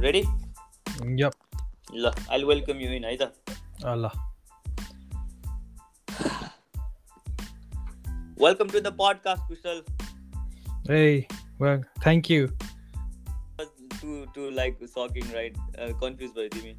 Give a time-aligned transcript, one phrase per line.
[0.00, 0.22] Ready
[1.20, 1.34] Yep.
[1.94, 3.32] ल I welcome you in है त
[3.84, 4.10] Uh, ल
[8.42, 9.82] welcome to the podcast Kushal
[10.86, 11.26] Hey,
[11.60, 12.48] well, thank you.
[13.60, 15.54] To to like sucking right
[16.00, 16.72] confuse भयो तिमी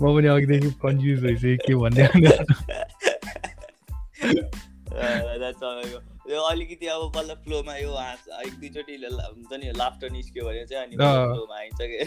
[0.00, 2.04] म पनि अघिदेखि कन्फ्युज भइसकेँ के भन्ने
[6.49, 10.95] अलिकति अब बल्ल फ्लोमा यो हाँस एक दुईचोटि हुन्छ नि लाफ्टर निस्क्यो भने चाहिँ अनि।
[10.95, 11.99] फ्लोमा आइन्छ कि?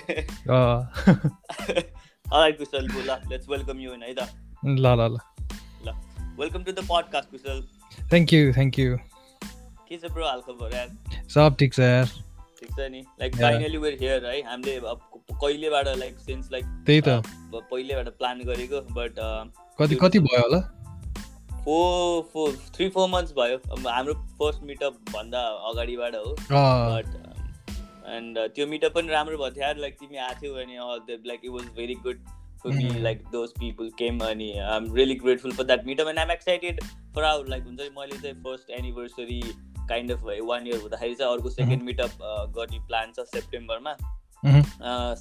[2.32, 4.28] अलराइट कुशल ल लेट्स वेलकम यु इन है त?
[4.64, 5.18] ल ल ल।
[5.86, 5.94] ल
[6.40, 7.62] welcome to the podcast Kushal.
[8.10, 10.88] Thank you thank you के छ ब्रो हालखबर यार?
[11.28, 12.06] सब ठिक छ यार।
[12.60, 13.36] ठिक छ नि। लाइक.
[13.36, 17.22] फाइनली वेयर हियर है। हामीले कहिलेबाट लाइक सिन्स लाइक त्यही त।
[17.70, 19.14] पहिलेबाट प्लान गरेको बट
[19.80, 20.60] कति कति भयो होला?
[21.70, 23.56] Four four three four months भयो
[23.88, 25.40] हाम्रो फर्स्ट मिटअप भन्दा
[25.70, 27.06] अगाडिबाट हो बट
[28.14, 30.76] एन्ड त्यो मिटअप पनि राम्रो भएको थियो लाइक तिमी आएको थियौ अनि
[31.26, 32.18] like it was very good
[32.62, 33.00] for me.
[33.02, 36.80] Like those people came अनि I am really grateful for that meetup and I'm excited
[37.14, 39.40] for our like हुन्छ नि मैले चाहिँ first anniversary
[39.88, 42.12] kind of one year हुँदाखेरि चाहिँ अर्को सेकेन्ड मिटअप
[42.56, 43.96] गर्ने plan छ सेप्टेम्बरमा.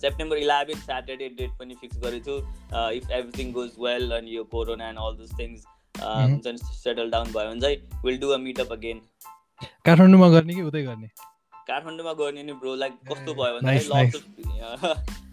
[0.02, 4.90] सेप्टेम्बर इलेभेन स्याटरडे डेट पनि फिक्स गरेको छु इफ एभ्रिथिङ गोज वेल अनि यो corona
[4.90, 5.66] and all those things.
[6.02, 9.02] हुन्छ नि सेटल डाउन भयो भने चाहिँ will do a meetup again
[9.86, 11.08] काठमाडौँमा गर्ने कि उतै गर्ने?
[11.68, 14.24] काठमाडौँमा गर्ने नि ब्रो लाइक कस्तो भयो nice, भन्दाखेरि lots of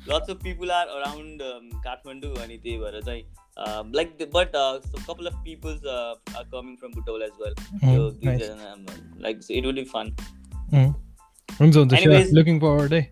[0.09, 1.43] lots of people are around
[1.85, 3.23] Kathmandu अनि त्यही भएर चाहिँ
[3.95, 4.53] like but
[5.07, 7.55] couple of peoples are coming from Butwal as well
[8.27, 8.43] nice.
[9.23, 10.15] Like it will be fun.
[11.61, 11.93] हुन्छ हुन्छ
[12.33, 13.03] लुकिङ फरवर्ड है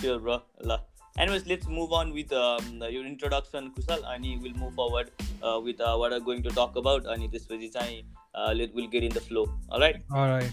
[0.00, 0.78] स्योर ब्रो ल
[1.16, 5.12] Anyways, let's move on with um, your introduction, Kusal, and we'll move forward
[5.42, 7.06] uh, with uh, what we're going to talk about.
[7.06, 9.46] And this way, uh, we'll get in the flow.
[9.70, 10.52] All right, Alright.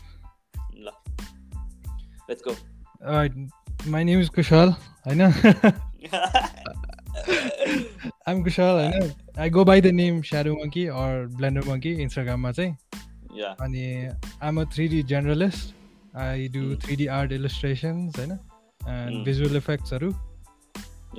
[0.76, 0.92] ल
[2.30, 2.56] let's go.
[3.04, 3.34] Alright.
[3.88, 4.76] My name is Kushal.
[5.08, 5.22] होइन
[8.28, 12.76] I'm Kushal होइन I go by the name Shadow Monkey or Blender Monkey इन्स्टाग्राममा चाहिँ
[13.40, 13.56] yeah.
[13.66, 13.86] अनि
[14.44, 15.74] um a three D journalist
[16.26, 16.82] I do Mm.
[16.84, 19.24] Three D art illustrations होइन and Mm.
[19.26, 20.12] Visual इफेक्ट्सहरू.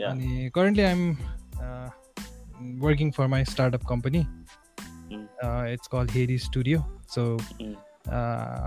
[0.09, 1.17] अनि currently I'm
[2.83, 4.25] working for my startup company
[5.13, 5.25] Mm.
[5.73, 6.79] It's call हेरी studio
[7.15, 7.75] so Mm.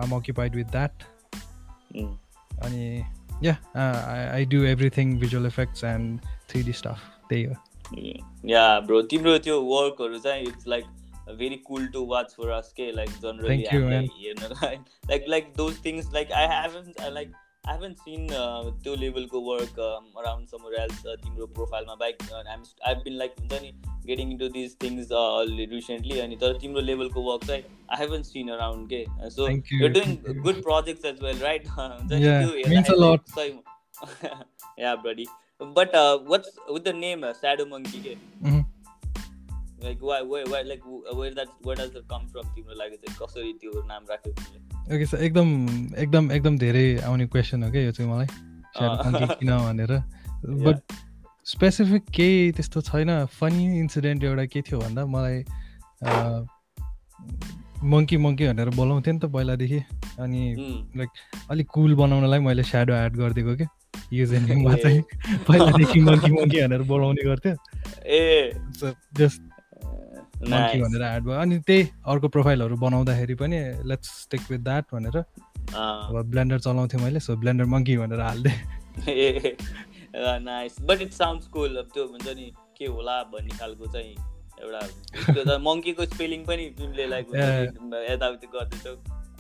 [0.03, 1.03] Um occupied with that
[1.95, 2.09] Mm.
[2.65, 3.03] अनि
[3.43, 3.55] yeah
[4.33, 6.19] I do everything visual effects and
[6.49, 6.99] three D stuff
[7.29, 7.55] त्यही हो
[8.49, 10.85] yeah bro तिम्रो त्यो वर्कहरू चाहिँ it's like
[11.37, 14.09] very cool to watch for us के like generally Thank you, man.
[14.19, 14.75] हेर्नलाई
[15.09, 16.31] like like those things like
[17.68, 18.26] I haven't like I haven't seen
[18.82, 19.78] त्यो लेभलको वर्क
[20.18, 22.22] अराउन्ड समर एल्स तिम्रो प्रोफाइलमा बाइक
[22.86, 23.72] आई बिन लाइक हुन्छ नि
[24.06, 25.08] getting into these things
[25.72, 29.82] recently अनि तर तिम्रो लेभलको वर्क चाहिँ आई हेभन सिन अराउन्ड के so Thank you,
[29.82, 30.42] you doing thank you.
[30.42, 33.30] Good projects as well right हुन्छ नि Yeah, त्यो means a lot.
[33.38, 33.62] हेर्दाखेरि
[34.78, 35.26] yeah buddy
[35.60, 38.12] but uh, what's with the name uh, shadow monkey ke?
[38.42, 38.64] Mhm.
[39.80, 42.96] like why where, where like wh- where that where does it come from तिम्रो लागि
[42.96, 45.49] चाहिँ कसरी त्यो नाम राख्यो तिमीले ओके सर एकदम
[45.97, 48.27] एकदम एकदम धेरै आउने क्वेसन हो क्या यो चाहिँ मलाई।
[49.39, 49.91] किन भनेर।
[50.65, 50.77] बट
[51.45, 55.43] स्पेसिफिक केही त्यस्तो छैन। फनी इन्सिडेन्ट एउटा के थियो भन्दा मलाई
[57.83, 59.79] मङ्की मङ्की भनेर बोलाउँथेँ नि त पहिलादेखि।
[60.19, 60.97] अनि Hmm.
[60.97, 61.09] लाइक
[61.51, 63.67] अलिक कुल बनाउनलाई मैले स्याडो एड गरिदिएको क्या
[64.13, 65.01] युज एन्ड नेममा चाहिँ।
[65.47, 67.55] पहिलादेखि मङ्की मङ्की भनेर बोलाउने गर्थ्यो।
[68.05, 68.51] ए।
[69.17, 69.41] Just
[70.49, 70.81] monkey.
[70.81, 73.57] भनेर एड भयो। अनि त्यही अर्को प्रोफाइलहरू बनाउँदाखेरि पनि
[73.91, 78.59] लेट्स स्टिक विथ द्याट भनेर अब ब्लेन्डर चलाउँथेँ मैले सो ब्लेन्डर मङ्की भनेर हालिदिएँ।
[79.07, 79.55] ए
[80.43, 84.15] nice but it sounds cool अब त्यो हुन्छ नि के होला भन्ने खालको चाहिँ
[84.61, 84.79] एउटा
[85.33, 87.25] त्यो त मङ्कीको स्पेलिङ पनि तिमीले लाइक
[88.11, 88.95] यताउति गर्दैछौ।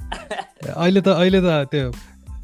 [0.81, 1.91] अहिले त अहिले त त्यो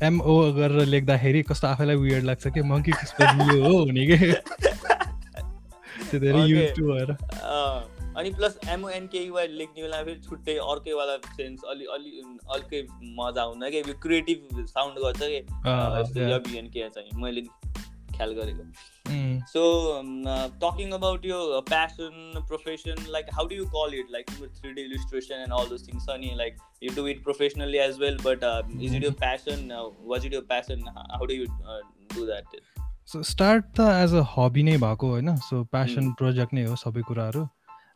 [0.03, 2.61] एमओ गरेर लेख्दाखेरि कस्तो आफैलाई वियर्ड लाग्छ कि?
[2.72, 4.17] मङ्की स्पेलिङ यो हो हुने कि?
[6.09, 6.39] त्यो धेरै.
[6.51, 7.11] युज टु भएर।
[8.21, 12.11] अनि प्लस एमओएनकेवाई लेख्ने बेला फेरि छुट्टै अर्कैवाला सेन्स अलि अलि
[12.55, 12.81] अर्कै
[13.19, 13.84] मजा आउँदैन कि?
[13.90, 15.41] यो क्रिएटिभ साउन्ड गर्छ कि?
[16.90, 17.41] चाहिँ मैले
[18.16, 18.63] ख्याल गरेको।
[19.51, 19.61] सो
[20.63, 21.37] टकिङ अबाउट यो
[21.69, 24.25] passion profession like how do you call it like
[24.57, 27.97] three D illustration and all those things छ नि like you do it professionally as
[27.99, 28.46] well but
[28.81, 29.66] is it यो प्यासन
[30.11, 31.46] वाज इट यो passion how do you
[32.16, 32.46] do that
[33.11, 35.35] so start त as a hobby नै भएको होइन?
[35.49, 37.43] So passion project नै हो सबै कुराहरू।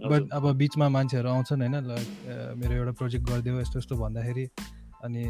[0.01, 2.07] बट अब बिचमा मान्छेहरू आउँछन् होइन लाइक
[2.57, 4.45] मेरो एउटा प्रोजेक्ट गरिदियो यस्तो यस्तो भन्दाखेरि
[5.03, 5.23] अनि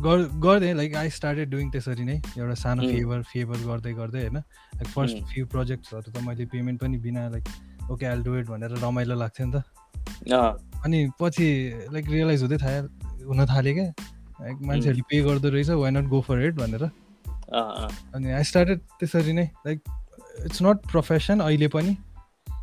[0.00, 2.82] गर गर्दै लाइक आई स्टार्टेड डुइङ त्यसरी नै एउटा सानो.
[2.92, 5.16] फेभर फेभर गर्दै गर्दै होइन लाइक फर्स्ट.
[5.32, 7.44] फ्यु प्रोजेक्ट्सहरू त मैले पेमेन्ट पनि बिना like
[7.90, 9.62] okay I'll do it भनेर रमाइलो लाग्थ्यो नि त।
[10.84, 11.46] अनि पछि
[11.92, 13.88] लाइक रियलाइज हुँदै थाल्यो हुन थाल्यो क्या।
[14.40, 16.84] मान्छेहरूले पे गर्दो रहेछ why not go for it भनेर।
[18.14, 19.78] अनि आई स्टार्टेड त्यसरी नै लाइक
[20.46, 21.96] इट्स नट प्रोफेसन अहिले पनि।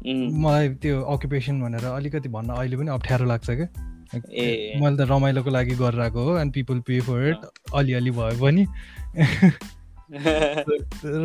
[0.06, 3.68] मलाई त्यो अकुपेसन भनेर अलिकति भन्न अहिले पनि अप्ठ्यारो लाग्छ क्या
[4.16, 7.42] मैले त रमाइलोको लागि गरेर आएको हो and people pay for it
[7.76, 8.68] अलिअलि भयो पनि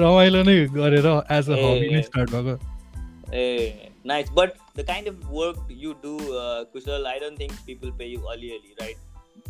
[0.02, 1.06] रमाइलो नै गरेर
[1.38, 2.58] एज अ हबी नै स्टार्ट भएको
[3.34, 7.92] ए nice but the kind of work you do uh, kushal i don't think people
[8.00, 8.98] pay you ali ali right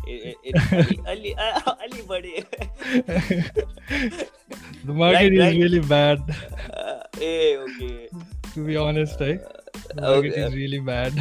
[0.05, 1.33] it, it, it ali,
[1.85, 2.33] ali, buddy
[4.85, 5.57] the market right, is right?
[5.57, 6.19] really bad
[6.73, 8.09] uh, hey okay
[8.53, 9.31] to be honest the
[10.01, 10.43] market okay.
[10.47, 11.13] is really bad.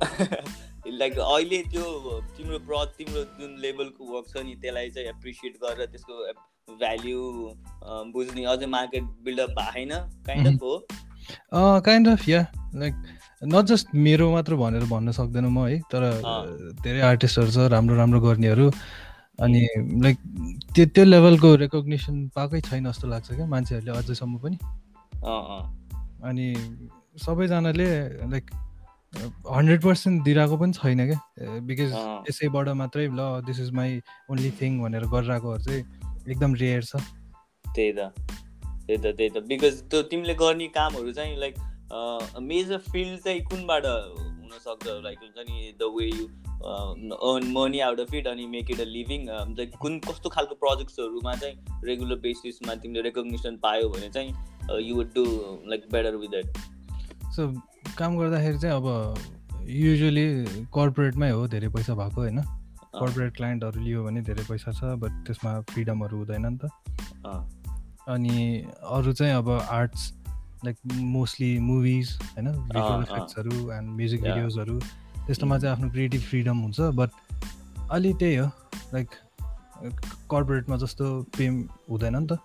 [0.86, 1.84] Like अहिले त्यो
[2.36, 7.20] तिम्रो प्र तिम्रो जुन लेभलको work छ नि त्यसलाई चाहिँ एप्रिसिएट गरेर त्यसको भ्याल्यु
[8.14, 9.94] बुझ्ने अझै मार्केट बिल्डअप भएन
[10.28, 10.74] काइन्ड अफ हो।
[11.86, 12.40] Kind of yeah
[12.74, 12.94] like
[13.54, 16.02] not just मेरो मात्र भनेर भन्न सक्दैन म है तर
[16.84, 18.70] धेरै आर्टिस्टहरू छ राम्रो राम्रो गर्नेहरू।
[19.46, 19.62] अनि
[20.04, 20.18] लाइक
[20.74, 24.56] त्यो त्यो लेभलको रेकग्नेसन पाएकै छैन जस्तो लाग्छ क्या मान्छेहरूले अझैसम्म पनि।
[26.24, 26.46] अनि
[27.24, 27.88] सबैजनाले
[28.30, 28.50] लाइक
[29.50, 31.92] हन्ड्रेड पर्सेन्ट दिइरहेको पनि छैन क्या बिकज
[32.28, 34.00] यसैबाट मात्रै ल this is my
[34.30, 35.82] only thing भनेर गरिरहेकोहरू चाहिँ
[36.30, 36.96] एकदम रेयर छ।
[37.64, 38.10] त्यही त।
[38.86, 41.54] त्यही त त्यही त। बिकज त्यो तिमीले गर्ने कामहरू चाहिँ लाइक
[42.42, 44.86] मेजर फिल्ड चाहिँ कुनबाट हुनसक्छ?
[45.04, 46.26] लाइक हुन्छ नि the way you
[46.64, 49.26] earn money out of it अनि मेक इट अ लिभिङ
[49.80, 54.30] कुन कस्तो खालको प्रोजेक्ट्सहरूमा चाहिँ रेगुलर बेसिसमा तिमीले रेकग्नेसन पायो भने चाहिँ
[54.70, 55.24] you would do
[55.68, 56.46] like better with that
[57.36, 57.48] so
[57.98, 58.86] काम गर्दाखेरि चाहिँ अब
[59.68, 60.26] युजली
[60.74, 62.40] कर्पोरेटमै हो धेरै पैसा भएको होइन?
[62.94, 66.70] कर्पोरेट क्लाइन्टहरू लियो भने धेरै पैसा छ बट त्यसमा फ्रिडमहरू हुँदैन नि त।
[68.08, 70.12] अनि अरू चाहिँ अब आर्ट्स
[70.64, 72.50] लाइक मोस्टली मुभिज होइन?
[72.50, 74.78] भिजुअल इफेक्ट्सहरू एन्ड म्युजिक भिडियोजहरू
[75.26, 77.10] त्यस्तोमा चाहिँ आफ्नो क्रिएटिभ फ्रिडम हुन्छ बट
[77.90, 78.46] अलि त्यही हो
[78.94, 79.08] लाइक
[80.30, 82.38] कर्पोरेटमा जस्तो पेम हुँदैन नि त।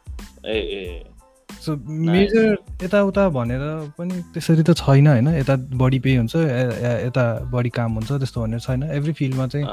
[1.69, 1.75] सो
[2.05, 2.45] मेजर
[2.83, 3.65] यताउता भनेर
[3.97, 5.27] पनि त्यसरी त छैन होइन?
[5.37, 9.67] यता बढी पे हुन्छ यता बढी काम हुन्छ त्यस्तो भनेर छैन। एभ्री फिल्डमा चाहिँ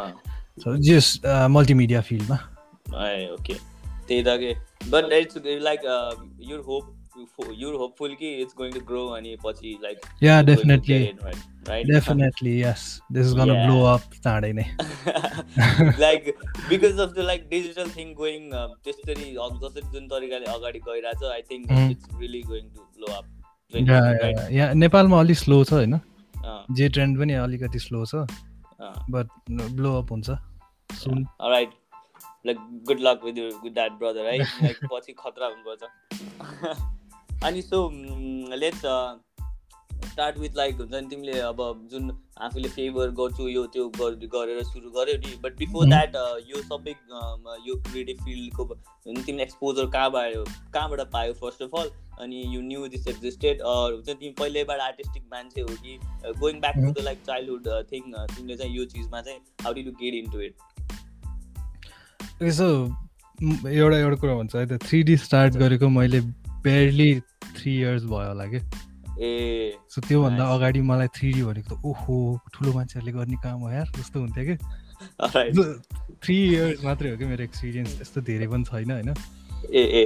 [0.88, 1.06] जस
[1.52, 2.36] मल्टिमिडिया फिल्डमा
[3.32, 3.54] ओके।
[4.08, 4.52] त्यही त के
[4.90, 5.80] but it's like
[6.50, 6.92] your hope
[7.58, 9.70] you're hopeful ki it's going to grow and पछि
[10.22, 10.96] yeah definitely.
[11.04, 11.22] it,
[11.68, 11.86] right?
[11.86, 13.00] definitely yes.
[13.10, 13.66] This is gonna yeah.
[13.66, 14.02] blow up
[15.98, 16.36] like
[16.68, 18.50] because of the like digital thing going
[18.84, 19.30] त्यसरी
[19.62, 23.24] जसरी जुन तरिकाले अगाडि गइरहेछ I think it's really going to blow up
[24.52, 25.98] यहाँ नेपालमा अलिक स्लो छ होइन
[26.80, 28.26] जे ट्रेन्ड पनि अलिकति स्लो छ
[29.10, 30.38] बट ब्लो अप हुन्छ
[30.90, 31.70] soon right
[32.46, 32.58] like
[32.88, 36.76] good luck with with that brother है लाइक पछि खतरा हुनुपर्छ
[37.44, 37.88] अनि so
[38.56, 38.84] let's
[40.16, 41.58] start with like हुन्छ नि तिमीले अब
[41.90, 42.10] जुन
[42.40, 46.16] आफूले फेभर गर्छु यो त्यो गरेर सुरु गर्यो नि बट बिफोर द्याट
[46.48, 46.94] यो सबै
[47.66, 51.90] यो क्रिएटिभ फिल्डको तिमीले एक्सपोजर कहाँबाट कहाँबाट पायो फर्स्ट अफ अल
[52.20, 55.98] अनि यु न्यू दिस एक्जिस्टेड हुन्छ तिमी पहिल्यैबाट आर्टिस्टिक मान्छे हो कि
[56.40, 59.92] going back to the like childhood thing तिमीले चाहिँ यो चिजमा चाहिँ how do you
[60.02, 60.56] get into it
[62.42, 62.72] यसो
[63.68, 66.20] एउटा एउटा कुरा भन्छ है त थ्री डी स्टार्ट गरेको मैले
[66.64, 67.14] बेयरली
[67.54, 68.66] थ्री इयर्स भयो होला कि?
[69.20, 69.30] ए
[69.90, 72.16] सो त्योभन्दा अगाडि मलाई थ्री डी भनेको त ओहो
[72.54, 74.56] ठुलो मान्छेहरूले गर्ने काम हो यार जस्तो हुन्थ्यो कि
[76.22, 79.10] थ्री इयर्स मात्रै हो कि मेरो एक्सपिरियन्स त्यस्तो धेरै पनि छैन होइन?
[79.72, 80.04] ए ए।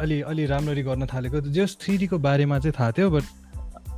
[0.00, 3.24] अलि अलि राम्ररी गर्न थालेको जस्ट थ्री डीको बारेमा चाहिँ थाहा थियो बट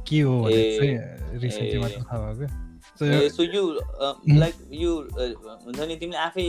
[0.09, 3.63] के हो भने चाहिँ रिसेन्टली मात्र थाहा भयो क्या सो यु
[4.39, 4.95] लाइक यु
[5.67, 6.47] हुन्छ नि तिमीले आफै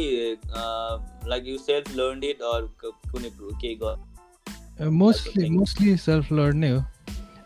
[1.30, 6.82] like you self learn it or कुनै केही गर मोस्टली मोस्टली सेल्फ लर्न नै हो।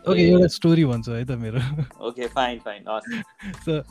[0.08, 1.60] ओके एउटा स्टोरी भन्छु है त मेरो।
[2.08, 2.82] ओके फाइन फाइन
[3.66, 3.82] सो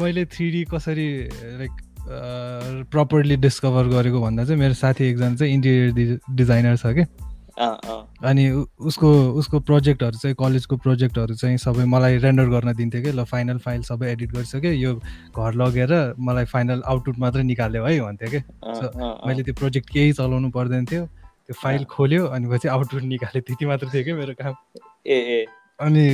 [0.00, 1.08] मैले थ्री डी कसरी
[1.58, 1.72] लाइक
[2.90, 7.04] प्रपरली डिस्कभर गरेको भन्दा चाहिँ मेरो साथी एकजना चाहिँ इन्टेरियर डिजाइनर छ कि।
[8.26, 8.48] अनि
[8.80, 13.58] उसको उसको प्रोजेक्टहरू चाहिँ कलेजको प्रोजेक्टहरू चाहिँ सबै मलाई रेन्डर गर्न दिन्थ्यो कि। ल फाइनल
[13.62, 14.94] फाइल सबै एडिट गरिसक्यो यो
[15.36, 18.40] घर लगेर मलाई फाइनल आउटपुट मात्रै निकाल्यो है भन्थ्यो कि।
[19.28, 21.08] मैले त्यो प्रोजेक्ट केही चलाउनु पर्दैन थियो।
[21.52, 24.54] त्यो फाइल खोल्यो अनि पछि आउटपुट निकाल्यो। त्यति मात्र थियो कि मेरो काम।
[25.04, 25.46] ए ए।
[25.80, 26.04] अनि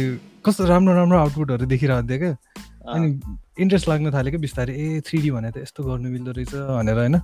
[0.42, 2.34] कस्तो राम्रो राम्रो आउटपुटहरू देखिरहेको थियो क्या
[2.88, 3.06] अनि
[3.62, 6.98] इन्ट्रेस्ट लाग्न थाल्यो कि बिस्तारै। ए थ्री डी भने त यस्तो गर्नु मिल्दो रहेछ भनेर
[6.98, 7.16] होइन।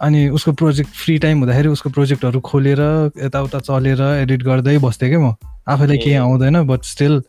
[0.00, 2.80] अनि उसको प्रोजेक्ट फ्री टाइम हुँदाखेरि उसको प्रोजेक्टहरू खोलेर
[3.14, 5.36] यताउता चलेर एडिट गर्दै बस्थेँ क्या म।
[5.68, 7.22] आफैलाई केही आउँदैन बट स्टिल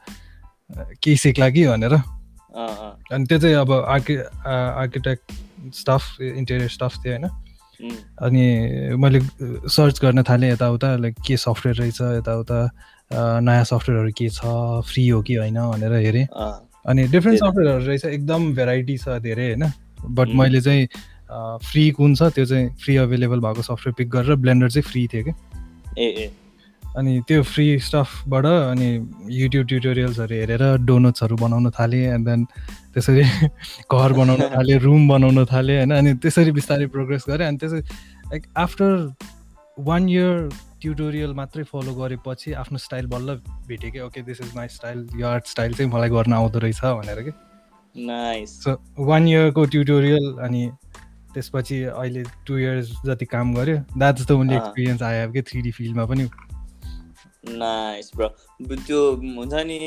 [1.04, 4.16] केही सिक्ला कि भनेर। अनि त्यो चाहिँ अब आर्कि
[4.48, 5.26] आर्किटेक्ट
[5.76, 7.28] स्टाफ इन्टेरियर स्टाफ थियो होइन।
[8.22, 9.20] अनि मैले
[9.70, 12.60] सर्च गर्न थालेँ यताउता लाइक के सफ्टवेयर रहेछ यताउता
[13.42, 14.42] नयाँ सफ्टवेयरहरू के छ
[14.90, 16.26] फ्री हो कि होइन भनेर हेरेँ।
[16.86, 19.72] अनि डिफ्रेन्ट सफ्टवेयरहरू रहेछ एकदम भेराइटी छ धेरै होइन।
[20.10, 20.88] बट मैले चाहिँ
[21.66, 25.24] फ्री कुन छ त्यो चाहिँ फ्री अभाइलेबल भएको सफ्टवेयर पिक गरेर ब्लेन्डर चाहिँ फ्री थियो
[25.24, 25.32] कि
[25.98, 26.32] ए ए।
[26.98, 28.90] अनि त्यो फ्री स्टफबाट अनि
[29.36, 32.46] युट्युब ट्युटोरियल्सहरू हेरेर डोनट्सहरू बनाउन थालेँ एन्ड देन
[32.94, 33.24] त्यसरी
[33.92, 35.92] घर बनाउन थालेँ रुम बनाउन थालेँ होइन?
[35.92, 37.82] अनि त्यसरी बिस्तारै प्रोग्रेस गरेँ। अनि त्यसरी
[38.32, 38.92] like after
[39.78, 40.50] one year
[40.82, 43.36] tutorial मात्रै फलो गरेपछि आफ्नो स्टाइल बल्ल
[43.68, 46.82] भेटेँ कि okay this is my style यो आर्ट स्टाइल चाहिँ मलाई गर्न आउँदो रहेछ
[46.84, 47.32] भनेर कि।
[48.48, 50.70] सो वान इयरको ट्युटोरियल अनि
[51.34, 55.62] त्यसपछि अहिले टु इयर्स जति काम गऱ्यो that's the only experience I have कि थ्री
[55.62, 56.28] डी फिल्डमा पनि।
[57.48, 58.28] नाइस ब्रो
[58.60, 59.80] त्यो हुन्छ नि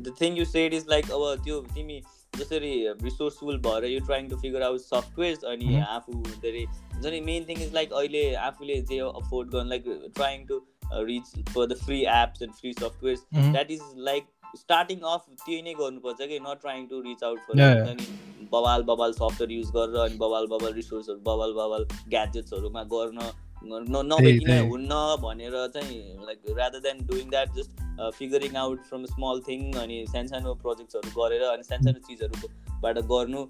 [0.00, 2.00] the thing you said is like अब त्यो तिमी
[2.34, 7.44] जसरी रिसोर्सफुल भएर you trying to figure out software अनि आफू धेरै हुन्छ नि मेन
[7.48, 10.60] थिङ इज लाइक अहिले आफूले जे अफोर्ड गर्नु like trying to
[11.04, 15.74] reach for the free apps and free software that is like starting of त्यही नै
[15.74, 18.06] गर्नुपर्छ कि not trying to reach out for अनि
[18.52, 23.30] बबाल बबाल सफ्टवेयर युज गरेर अनि बबाल बबाल रिसोर्सहरू बबाल बबाल ग्याजेट्सहरूमा गर्न
[23.64, 27.70] नभइकन हुन्न भनेर चाहिँ like rather than doing that just
[28.18, 33.44] figuring out from small thing अनि सानसानो प्रोजेक्ट्सहरू गरेर अनि सानसानो चिजहरूबाट गर्नु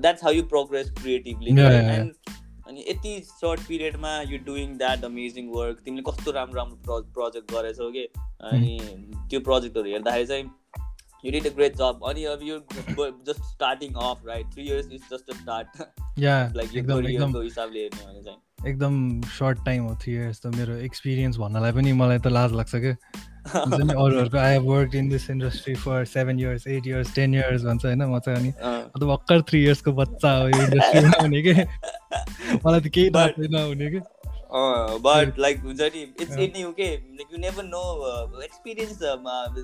[0.00, 2.12] that's how you progress creatively and
[2.68, 7.90] अनि यति short पिरियडमा you doing that amazing work तिमीले कस्तो राम्रो राम्रो प्रोजेक्ट गरेछौ
[7.90, 8.04] कि?
[8.40, 8.78] अनि
[9.30, 10.50] त्यो प्रोजेक्टहरू हेर्दाखेरि चाहिँ
[11.24, 12.00] you did a great job.
[12.08, 12.58] अनि अब यो
[13.26, 15.68] just starting of right three years is just a start
[16.56, 21.36] like यो हिसाबले हेर्ने भने चाहिँ। एकदम सर्ट टाइम हो थ्री इयर्स त मेरो एक्सपिरियन्स
[21.38, 22.94] भन्नलाई पनि मलाई त लाज लाग्छ क्या
[23.52, 27.84] अरूहरूको I have work in this industry for seven years eight years ten years भन्छ
[27.84, 31.54] होइन म चाहिँ अनि अन्त भर्खर थ्री इयर्सको बच्चा हो यो इन्डस्ट्रीमा हुने कि?
[32.66, 34.00] मलाई त केही थाहा छैन हुने कि?
[35.08, 36.88] बट लाइक हुन्छ नि इट्स इन यु के?
[37.18, 37.84] Like you never know
[38.44, 38.98] experience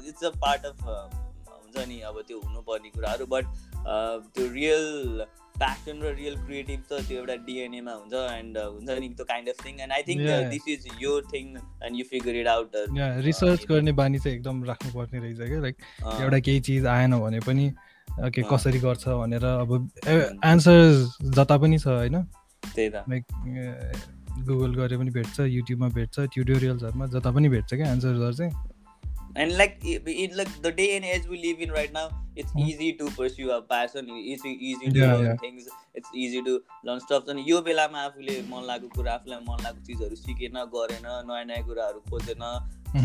[0.09, 3.45] it's a part of हुन्छ नि अब त्यो हुनुपर्ने कुराहरू बट
[3.87, 5.25] त्यो रियल
[5.59, 9.65] प्यासन र रियल क्रिएटिभ त त्यो एउटा डिएनएमा हुन्छ एन्ड हुन्छ नि त्यो kind of
[9.67, 12.77] thing and I think this is यो thing and you figure it out
[13.25, 15.77] research गर्ने बानी चाहिँ एकदम राख्नुपर्ने रहेछ क्या लाइक
[16.21, 17.71] एउटा केही चिज आएन भने पनि
[18.35, 19.75] के कसरी गर्छ भनेर अब
[20.09, 20.79] एन्सर
[21.35, 22.23] जता पनि छ होइन?
[22.75, 23.25] त्यही त। लाइक
[24.47, 28.53] गुगल गरे पनि भेट्छ युट्युबमा भेट्छ ट्युटोरियल्सहरूमा जता पनि भेट्छ क्या एन्सर्सहरू चाहिँ
[29.37, 32.67] and like in like the day and age we live in right now it's mm.
[32.67, 35.37] easy to pursue a passion it's easy to yeah, learn yeah.
[35.37, 39.65] things it's easy to learn stuff अनि यो बेलामा आफूले मन लागेको कुरा आफूलाई मन
[39.65, 42.45] लागेको चिजहरू सिकेन गरेन नयाँ नयाँ कुराहरू खोजेन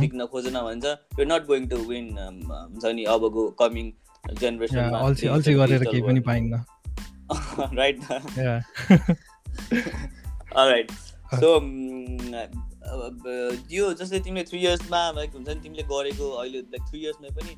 [0.01, 0.85] सिक्न खोजेन भन्छ
[1.19, 3.91] you not going to win हुन्छ नि अबको कमिङ
[4.43, 6.63] जेनेरेसनमा अल्छी गरेर केही पनि पाइन्न
[7.81, 7.99] राइट
[10.57, 10.91] राइट
[11.41, 11.49] सो
[13.71, 17.55] यो जस्तै तिमीले थ्री इयर्समा लाइक हुन्छ नि तिमीले गरेको अहिले लाइक थ्री इयर्समै पनि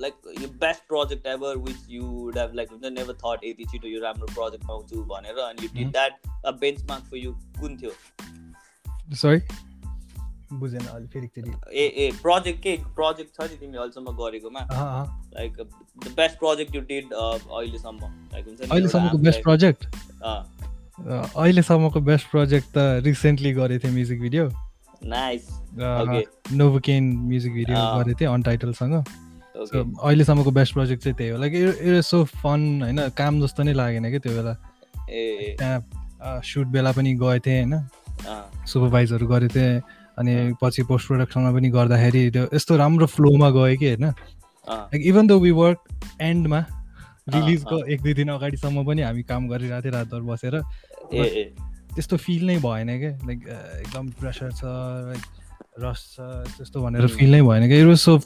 [0.00, 3.88] लाइक यो best project ever which you would have like हुन्छ नेभर थट यति छिटो
[3.88, 6.50] यो राम्रो प्रोजेक्ट पाउँछु भनेर अनि you did that a
[6.90, 7.92] benchmark for you कुन थियो?
[9.22, 9.40] सरी
[10.52, 14.60] बुझेन अलि फेरि ए ए प्रोजेक्ट के प्रोजेक्ट छ नि तिमीले अहिलेसम्म गरेकोमा?
[15.34, 19.88] Like the best project you did अहिलेसम्म लाइक हुन्छ अहिलेसम्मको बेस्ट प्रोजेक्ट
[20.98, 24.50] अहिलेसम्मको बेस्ट प्रोजेक्ट त रिसेन्टली गरेको थिएँ music video
[26.52, 32.24] Novocaine music video गरेको थिएँ अनटाइटलसँग अहिलेसम्मको बेस्ट प्रोजेक्ट चाहिँ त्यही हो। लाइक इट सो
[32.24, 34.54] फन होइन काम जस्तो नै लागेन कि त्यो बेला।
[35.58, 39.80] त्यहाँ सुट बेला पनि गएको थिएँ होइन। सुपरभाइजहरू गरेको थिएँ
[40.18, 44.04] अनि पछि पोस्ट प्रोडक्सनमा पनि गर्दाखेरि त्यो यस्तो राम्रो फ्लोमा गयो कि होइन।
[44.68, 45.78] Like even the we work
[46.22, 46.60] एन्डमा
[47.28, 50.54] रिलिजको एक दुई दिन अगाडिसम्म पनि हामी काम गरिरहेको थियौँ रातभर बसेर।
[51.94, 54.62] त्यस्तो फिल नै भएन क्या लाइक एकदम प्रेसर छ
[55.08, 55.22] लाइक
[55.84, 56.20] रस छ
[56.56, 58.18] त्यस्तो भनेर फिल नै भएन क्या सो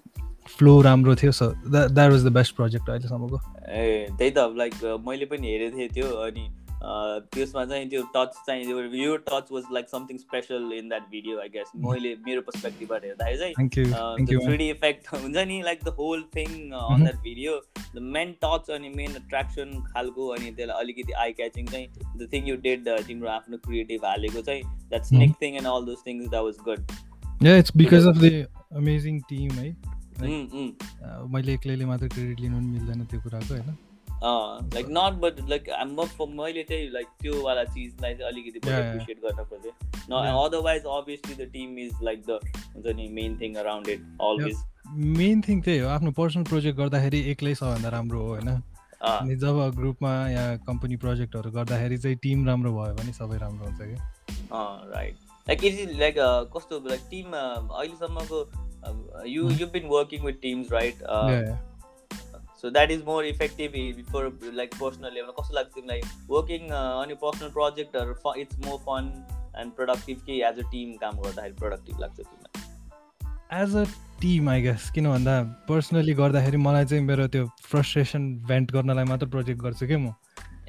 [0.56, 3.38] फ्लो राम्रो थियो so that was the best project अहिलेसम्मको।
[3.70, 4.74] ए त्यही त लाइक
[5.06, 6.44] मैले पनि हेरेको थिएँ त्यो अनि
[6.82, 11.48] त्यसमा चाहिँ त्यो टच चाहिँ यो touch was like something special in that video I
[11.48, 13.68] guess मैले मेरो पर्सपेक्टिभबाट हेर्दाखेरि चाहिँ
[14.28, 17.60] थ्री डी इफेक्ट हुन्छ नि like the whole thing on that video
[17.94, 21.86] the main touch अनि मेन एट्र्याक्सन खालको अनि त्यसलाई अलिकति आई क्याचिङ चाहिँ
[22.16, 26.04] द थिङ यु डेड तिम्रो आफ्नो क्रिएटिभ हालेको चाहिँ that snake thing and all those
[26.06, 29.70] things that was good yeah it's because of the amazing team है
[31.30, 33.76] मैले एक्लैले मात्र क्रेडिट लिनु पनि मिल्दैन त्यो कुराको होइन
[34.24, 39.44] लाइक नट बट लाइक म मैले चाहिँ लाइक त्यो वाला चिजलाई चाहिँ अलिकति एप्रिसिएट गर्न
[39.44, 39.72] खोजेँ।
[40.10, 40.12] न
[40.44, 42.38] otherwise obviously the team is like the
[42.74, 44.56] हुन्छ नि main thing around it always
[45.18, 48.48] main thing त्यही हो आफ्नो पर्सनल प्रोजेक्ट गर्दाखेरि एक्लै सबभन्दा राम्रो हो होइन?
[49.02, 53.80] अनि जब ग्रुपमा या कम्पनी प्रोजेक्टहरू गर्दाखेरि चाहिँ टिम राम्रो भयो भने सबै राम्रो हुन्छ
[53.80, 53.96] कि?
[54.94, 55.14] राइट
[55.46, 56.14] लाइक इज लाइक
[56.56, 58.38] कस्तो लाइक टिम अहिलेसम्मको
[59.26, 61.02] you you been working with teams right
[62.62, 63.72] so that is more effective
[64.12, 66.00] for like personal लेभलमा कस्तो लाग्छ तिमीलाई?
[66.30, 69.08] वर्किङ अनि पर्सनल प्रोजेक्टहरू it's more fun
[69.58, 72.62] and productive कि एज अ टिम काम गर्दाखेरि प्रोडक्टिभ लाग्छ तिमीलाई?
[73.62, 73.84] As a
[74.20, 79.26] team I guess किन भन्दा पर्सनली गर्दाखेरि मलाई चाहिँ मेरो त्यो फ्रस्ट्रेसन भेन्ट गर्नलाई मात्र
[79.26, 80.14] प्रोजेक्ट गर्छु कि म?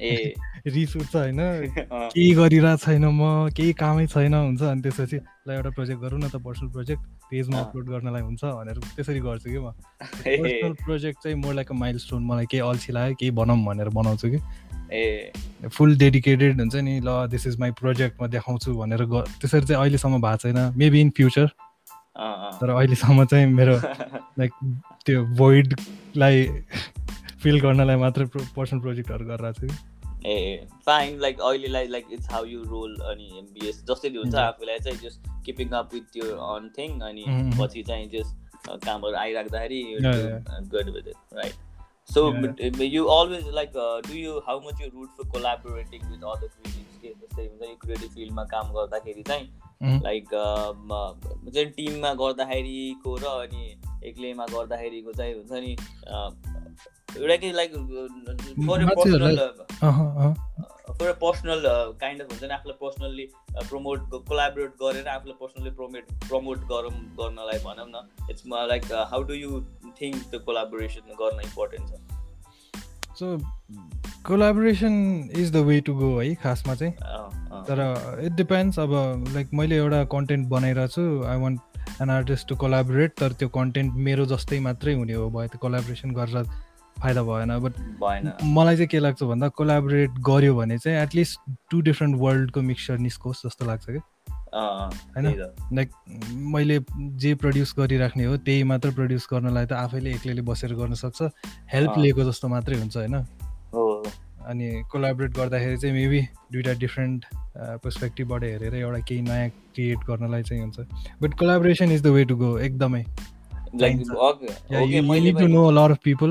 [0.00, 0.34] ए।
[0.66, 1.36] रिस उठ्छ होइन?
[2.14, 5.16] केही गरिरहेको छैन म केही कामै छैन हुन्छ अनि त्यसपछि
[5.48, 9.50] ल एउटा प्रोजेक्ट गरौँ न त पर्सनल प्रोजेक्ट पेजमा अपलोड गर्नलाई हुन्छ भनेर त्यसरी गर्छु
[9.50, 9.70] कि म।
[10.02, 13.88] पर्सनल प्रोजेक्ट चाहिँ more like a milestone मलाई केही अल्छी लाग्यो केही बनाऊँ भनेर
[13.88, 14.38] बनाउँछु कि।
[14.92, 15.32] ए।
[15.68, 19.04] फुल डेडिकेटेड हुन्छ नि ल दिस इज माई प्रोजेक्ट म देखाउँछु भनेर
[19.40, 21.46] त्यसरी चाहिँ अहिलेसम्म भएको छैन मेबी इन फ्युचर
[22.60, 23.74] तर अहिलेसम्म चाहिँ मेरो
[24.38, 24.52] लाइक
[25.06, 26.44] त्यो भोइडलाई
[27.42, 29.93] फिल गर्नलाई मात्र पर्सनल प्रोजेक्टहरू गरिरहेको छु
[30.26, 34.98] ए फाइन लाइक अहिलेलाई like it's how you roll अनि एमबिएस जसरी हुन्छ आफूलाई चाहिँ
[34.98, 37.24] जस्ट किपिङ अप विथ यो अन थिङ अनि
[37.60, 41.54] पछि चाहिँ जस्ट कामहरू आइराख्दाखेरि good with it right
[42.08, 42.26] so
[42.84, 43.76] you always like
[44.08, 47.76] do you how much you root for collaborating with other creatives के जस्तै हुन्छ यो
[47.76, 49.50] क्रिएटिभ फिल्डमा काम गर्दाखेरि चाहिँ
[49.82, 50.28] लाइक
[51.54, 53.64] चाहिँ टिममा गर्दाखेरिको र अनि
[54.08, 55.76] एक्लैमा गर्दाखेरिको चाहिँ हुन्छ नि
[57.20, 57.72] एउटा कि like
[58.68, 59.36] for personal
[60.98, 61.62] for personal
[62.00, 63.26] kind of हुन्छ नि आफूलाई पर्सनल्ली
[63.68, 66.90] प्रमोट कोलाबोरेट गरेर आफूलाई पर्सनली प्रमोट प्रमोट गरौँ
[67.20, 69.60] गर्नलाई भनौँ न। It's like how do you
[70.00, 71.92] think त्यो कोलाबोरेसन गर्न इम्पोर्टेन्ट छ?
[73.18, 73.38] So
[74.26, 74.94] collaboration
[75.36, 76.92] is the way to go है खासमा चाहिँ।
[77.68, 78.92] तर इट डिपेन्ड्स अब
[79.34, 81.60] लाइक मैले एउटा कन्टेन्ट बनाइरहेको छु I want
[82.02, 86.10] an artist to collaborate तर त्यो कन्टेन्ट मेरो जस्तै मात्रै हुने हो भयो त्यो कोलाबोरेसन
[86.14, 86.44] गरेर
[87.02, 91.40] फाइदा भएन बट भएन। मलाई चाहिँ के लाग्छ भन्दा कोलाबोरेट गर्यो भने चाहिँ एटलिस्ट
[91.70, 94.00] टु डिफ्रेन्ट वर्ल्डको मिक्सचर निस्कोस् जस्तो लाग्छ कि
[94.54, 95.26] होइन?
[95.74, 95.90] लाइक
[96.54, 96.78] मैले
[97.22, 101.30] जे प्रड्युस गरिराख्ने हो त्यही मात्र प्रड्युस गर्नलाई त आफैले एक्लैले बसेर गर्न सक्छ
[101.72, 103.16] हेल्प लिएको जस्तो मात्रै हुन्छ होइन?
[104.48, 106.20] अनि कोलाबोरेट गर्दाखेरि चाहिँ मेबी
[106.52, 107.24] दुइटा डिफ्रेन्ट
[107.84, 110.78] पर्सपेक्टिभबाट हेरेर एउटा केही नयाँ क्रिएट गर्नलाई चाहिँ हुन्छ।
[111.22, 113.04] But collaboration is the way to go एकदमै।
[115.48, 116.30] नो लर अफ पिपल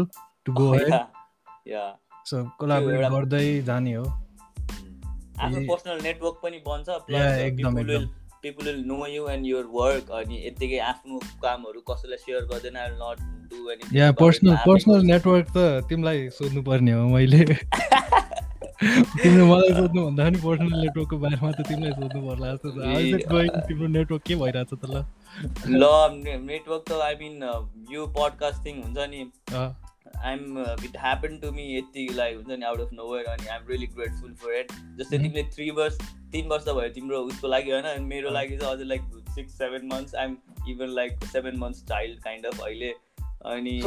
[3.10, 4.06] गर्दै जाने हो।
[5.40, 7.28] आफ्नो पर्सनल नेटवर्क पनि बन्छ plus
[8.44, 12.90] people will know you and your work अनि यत्तिकै आफ्नो कामहरू कसैलाई सेयर गर्दैन I
[13.02, 13.18] not
[13.52, 17.42] do any yeah personal personal network त तिमीलाई सोध्नु पर्ने हो मैले।
[18.84, 22.70] तिमीले मलाई सोध्नु भन्दा पनि पर्सनल नेटवर्कको बारेमा त तिमीलाई सोध्नु पर्ला जस्तो
[23.68, 25.06] तिम्रो नेटवर्क के भइरहेछ त ल?
[25.70, 25.84] ल
[26.52, 27.36] नेटवर्क त आई मिन
[27.96, 29.22] यो पडकास्ट थिङ हुन्छ नि।
[30.24, 33.88] I'm it happen to me यतिलाई हुन्छ नि आउट अफ नो वेयर अनि I'm really
[33.96, 35.98] grateful for it जस्तै तिमीले थ्री वर्ष
[36.32, 40.16] तिन वर्ष भयो तिम्रो उसको लागि होइन मेरो लागि चाहिँ अझै like six seven months
[40.16, 40.38] I'm
[40.70, 42.94] even like seven months child kind of अहिले
[43.48, 43.80] अनि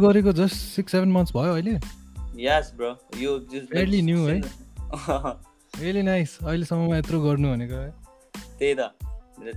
[0.00, 1.78] गरेको जस्ट सिक्स सेभेन मन्थ्स भयो अहिले
[2.40, 4.40] यस ब्रो यो जस्ट न्यू है
[5.74, 7.90] रियली नाइस अहिलेसम्म यत्रो गर्नु भनेको है
[8.38, 8.92] त्यही त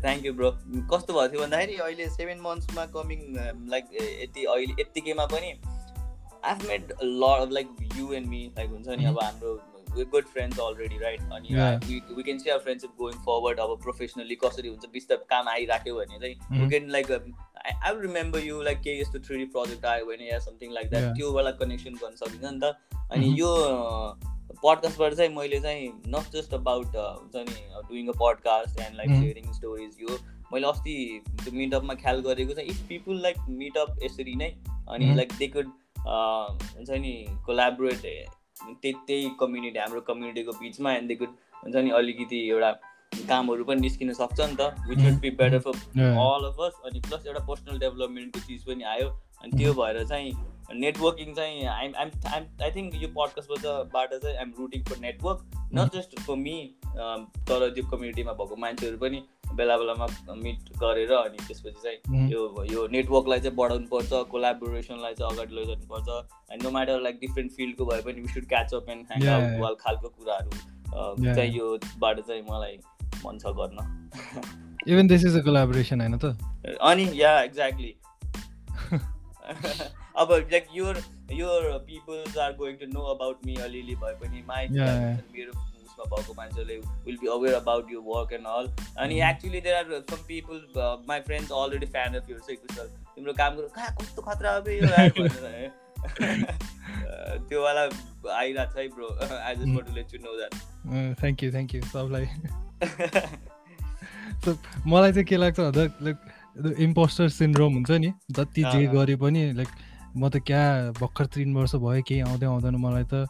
[0.01, 0.51] थ्याङ्क यू ब्रो
[0.91, 3.19] कस्तो भएको थियो भन्दाखेरि अहिले सेभेन मन्थ्समा कमिङ
[3.69, 5.51] लाइक यति अहिले यत्तिकैमा पनि
[6.49, 9.55] I've met a lot of like you and me, like हुन्छ नि अब हाम्रो
[9.97, 11.21] we're good friends already, right?
[11.31, 11.49] अनि
[11.89, 15.95] we, we can see our friendship going forward अब प्रोफेसनली कसरी हुन्छ बिस्तार काम आइराख्यो
[15.95, 17.33] भने चाहिँ we can like um,
[17.65, 20.89] I, I remember you like के यस्तो थ्री डी प्रोजेक्ट आयो भने या समथिङ लाइक
[20.89, 22.75] द्याट त्योबाट कनेक्सन गर्न सकिन्छ नि त
[23.11, 23.51] अनि यो
[24.63, 29.51] पडकास्टबाट चाहिँ मैले चाहिँ नट जस्ट अबाउट हुन्छ नि doing a podcast and like sharing
[29.53, 30.19] stories यो
[30.53, 30.97] मैले अस्ति
[31.43, 34.53] त्यो मिटअपमा ख्याल गरेको चाहिँ इफ पिपुल लाइक मिटअप यसरी नै
[34.89, 35.71] अनि लाइक दे कुड
[36.07, 37.13] हुन्छ नि
[37.45, 42.71] कोलाबोरेट त्यही त्यही कम्युनिटी हाम्रो कम्युनिटीको बिचमा एन्ड हुन्छ नि अलिकति एउटा
[43.29, 46.99] कामहरू पनि निस्किन सक्छ नि त। Which would be better for all of us अनि
[47.07, 49.07] प्लस एउटा पर्सनल डेभलपमेन्टको चिज पनि आयो।
[49.43, 50.31] अनि त्यो भएर चाहिँ
[50.73, 55.95] नेटवर्किङ चाहिँ I'm I'm I'm I think यो पडकास्टबाट चाहिँ I'm rooting for network not
[55.95, 56.75] just for me
[57.49, 59.23] तर त्यो कम्युनिटीमा भएको मान्छेहरू पनि
[59.55, 65.33] बेला बेलामा मिट गरेर अनि त्यसपछि चाहिँ यो यो नेटवर्कलाई चाहिँ बढाउनु पर्छ कोलाबोरेसनलाई चाहिँ
[65.33, 66.07] अगाडि लैजानु पर्छ
[66.51, 69.61] and no matter like different फिल्डको भए पनि we should catch up and hang out
[69.61, 70.51] wall खालको कुराहरू
[71.35, 72.77] चाहिँ योबाट चाहिँ मलाई
[73.25, 73.77] मन छ गर्न।
[74.87, 76.25] Even this is a collaboration हैन त?
[76.81, 77.95] अनि या एक्ज्याक्टली
[80.15, 81.01] अब like your
[81.33, 86.33] your peoples are going to know about me अलिअलि भए पनि माई मेरो उसमा भएको
[86.33, 91.03] मान्छेले विल बी अवेर अबाउट यो वर्क एन्ड अल अनि actually there are some people
[91.07, 95.73] my friends already fan of your Kushal तिम्रो काम गर्नु कहाँ कस्तो खतरा अब यो
[97.15, 97.81] त्यो वाला
[98.33, 100.53] आइरहेको छ है bro I just want to let you know that
[101.19, 102.25] thank you thank you सबलाई
[104.87, 106.17] मलाई चाहिँ के लाग्छ भन्दा लाइक
[106.79, 109.69] इम्पोस्टर सिन्ड्रोम हुन्छ नि जति जे गरे पनि लाइक
[110.17, 113.27] म त क्या भर्खर तिन वर्ष भयो केही आउँदै आउँदैन मलाई त।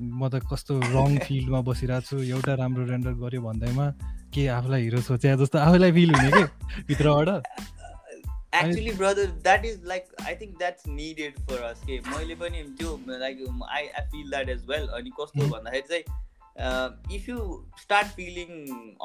[0.00, 3.86] म त कस्तो रङ फिल्डमा बसिरहेको छु एउटा राम्रो रेन्डर गऱ्यो भन्दैमा
[4.34, 6.44] के आफूलाई हिरो सोचे जस्तो आफूलाई फिल हुने कि
[6.88, 7.28] भित्रबाट?
[8.54, 12.98] Actually brother that is like I think that's needed for us के मैले पनि त्यो
[13.08, 13.38] like
[13.70, 16.04] I I feel that as well अनि कस्तो भन्दाखेरि चाहिँ
[16.56, 17.38] if you
[17.80, 18.50] start feeling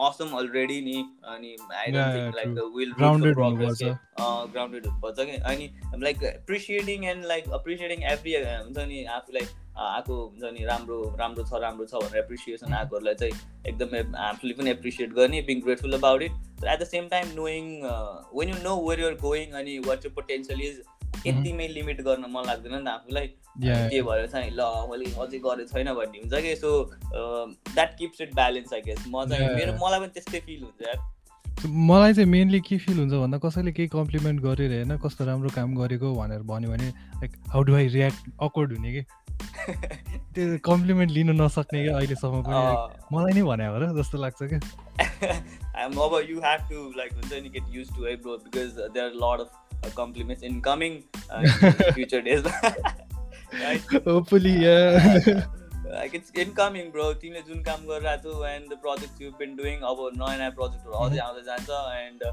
[0.08, 5.70] awesome already नि अनि I don't think like will progress grounded हुनुपर्छ कि अनि
[6.04, 9.48] like appreciating and like appreciating every हुन्छ नि आफूलाई
[9.80, 13.34] आएको हुन्छ नि राम्रो राम्रो छ राम्रो छ भनेर एप्रिसिएसन आएकोहरूलाई चाहिँ
[13.68, 18.50] एकदमै आफूले पनि एप्रिसिएट गर्ने being grateful about it at the same time knowing when
[18.50, 20.82] you know where you're going अनि वाट यु पोटेन्सियल इज
[21.26, 23.28] यतिमै लिमिट गर्न मन लाग्दैन नि त आफूलाई।
[23.60, 26.56] के भएर चाहिँ ल मैले अझै गरेको छैन भन्ने हुन्छ कि?
[26.56, 26.70] So
[27.76, 31.00] that keeps it balance I guess म चाहिँ मेरो मलाई पनि त्यस्तै फिल हुन्छ यार।
[31.68, 35.76] मलाई चाहिँ मेनली के फिल हुन्छ भन्दा कसैले केही कम्प्लिमेन्ट गरेर होइन कस्तो राम्रो काम
[35.76, 39.04] गरेको भनेर भन्यो भने like how do I react awkward हुने कि?
[40.36, 44.60] त्यो कम्प्लिमेन्ट लिनु नसक्ने क्या अहिलेसम्म पनि मलाई नै भने हो र जस्तो लाग्छ क्या।
[45.84, 49.69] अब यु हेभ टु लाइक हुन्छ नि get used to bro because there lot of
[49.98, 51.00] compliments incoming
[51.94, 52.44] future days
[54.08, 54.56] hopefully
[55.92, 59.78] like it's incoming bro तिमीले जुन काम गरिरहेको छौ and the project you been doing
[59.92, 62.24] अब नयाँ नयाँ प्रोजेक्टहरू अझै आउँदै जान्छ एन्ड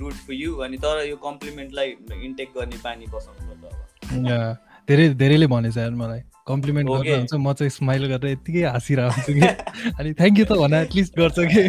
[0.00, 4.56] रुट फर यु अनि तर यो कम्प्लिमेन्टलाई इन्टेक गर्ने बानी बसाउनु पर्छ अब।
[4.88, 9.32] धेरै धेरैले भनेछ यार मलाई। कम्प्लिमेन्ट गर्दा हुन्छ म चाहिँ स्माइल गरेर यत्तिकै हाँसिरहेको हुन्छु
[9.32, 11.62] कि। अनि थ्याङ्क यू त भन एटलिस्ट गर्छ कि।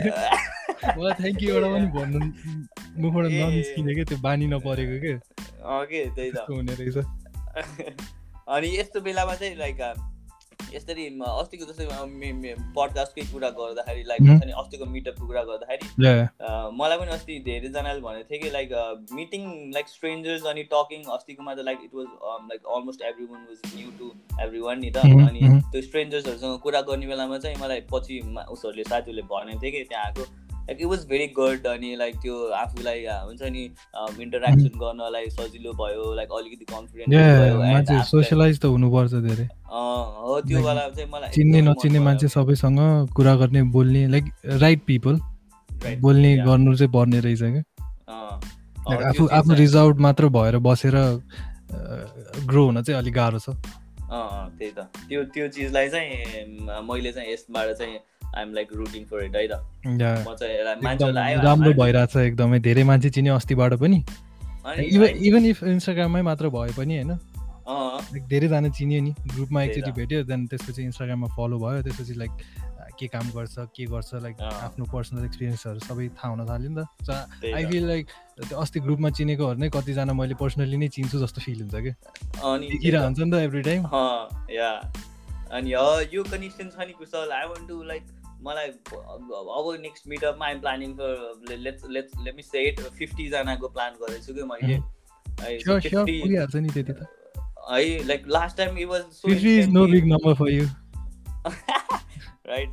[0.85, 2.19] मलाई थ्याङ्क यू एउटा पनि भन्नु
[3.03, 5.13] मुखबाट ननिस्किने क्या त्यो बानी नपरेको के?
[6.53, 6.97] हुने रहेछ।
[8.55, 10.09] अनि यस्तो बेलामा चाहिँ लाइक
[10.73, 11.85] यसरी अस्तिको जस्तै
[12.75, 15.85] पडकास्टकै कुरा गर्दाखेरि लाइक हुन्छ नि अस्तिको मिटअपको कुरा गर्दाखेरि
[16.79, 18.69] मलाई पनि अस्ति धेरैजनाले भनेको थियो कि लाइक
[19.19, 19.41] मिटिङ
[19.73, 22.07] लाइक स्ट्रेन्जर्स अनि टकिङ अस्तिकोमा त like it was
[22.51, 24.07] like almost every one was new to
[24.45, 24.97] every one नि त।
[25.29, 25.41] अनि
[25.71, 30.23] त्यो स्ट्रेन्जर्सहरूसँग कुरा गर्ने बेलामा चाहिँ मलाई पछि उसहरूले साथीहरूले भनेको थियो कि त्यहाँ आएको।
[30.63, 33.63] Like it was very good अनि लाइक त्यो आफूलाई हुन्छ नि
[34.23, 39.47] इन्टरेक्सन गर्नलाई सजिलो भयो लाइक अलिकति कन्फिडेन्स सोसियलाइज त हुनुपर्छ धेरै।
[40.23, 42.79] हो त्यो बेला चाहिँ मलाई चिन्ने नचिन्ने मान्छे सबैसँग
[43.15, 44.25] कुरा गर्ने बोल्ने लाइक
[44.63, 45.19] राइट पिपल
[46.01, 47.63] बोल्ने गर्नु चाहिँ पर्ने रहेछ क्या।
[49.09, 50.95] आफू आफ्नो रिजर्भ मात्र भएर बसेर
[52.47, 53.49] ग्रो हुन चाहिँ अलिक गाह्रो छ।
[54.13, 56.11] त्यही त। त्यो त्यो चिजलाई चाहिँ
[56.87, 57.97] मैले चाहिँ यसबाट चाहिँ
[58.35, 59.53] I'm like rooting for it है त?
[59.85, 63.99] म चाहिँ राम्रो भइरहेछ एकदमै। धेरै मान्छे चिन्यो अस्तिबाट पनि।
[65.27, 67.11] इभन इफ इन्स्टाग्राममै मात्र भए पनि होइन?
[68.29, 72.33] धेरैजना चिन्यो नि। ग्रुपमा एकचोटि भेट्यो देन त्यसपछि इन्स्टाग्राममा फलो भयो। त्यसपछि लाइक
[72.99, 77.09] के काम गर्छ के गर्छ लाइक आफ्नो पर्सनल एक्सपिरियन्सहरू सबै थाहा हुन थाल्यो नि त।
[77.53, 78.05] आई फिल लाइक
[78.53, 81.91] अस्ति ग्रुपमा चिनेकोहरू नै कतिजना मैले पर्सनली नै चिन्छु जस्तो फिल हुन्छ कि
[82.69, 83.81] देखिरहेको हुन्छ नि त एभ्री टाइम
[85.53, 85.69] अनि
[86.13, 87.31] यो कनेक्सन छ नि Kushal.
[87.31, 88.03] I want to like
[88.45, 90.89] मलाई अब next मिटअपमा I'm planning
[91.65, 94.75] let's let's let me say it फिफ्टीजनाको plan गरेको छु कि मैले।
[97.71, 99.03] है like last time it was
[102.47, 102.69] right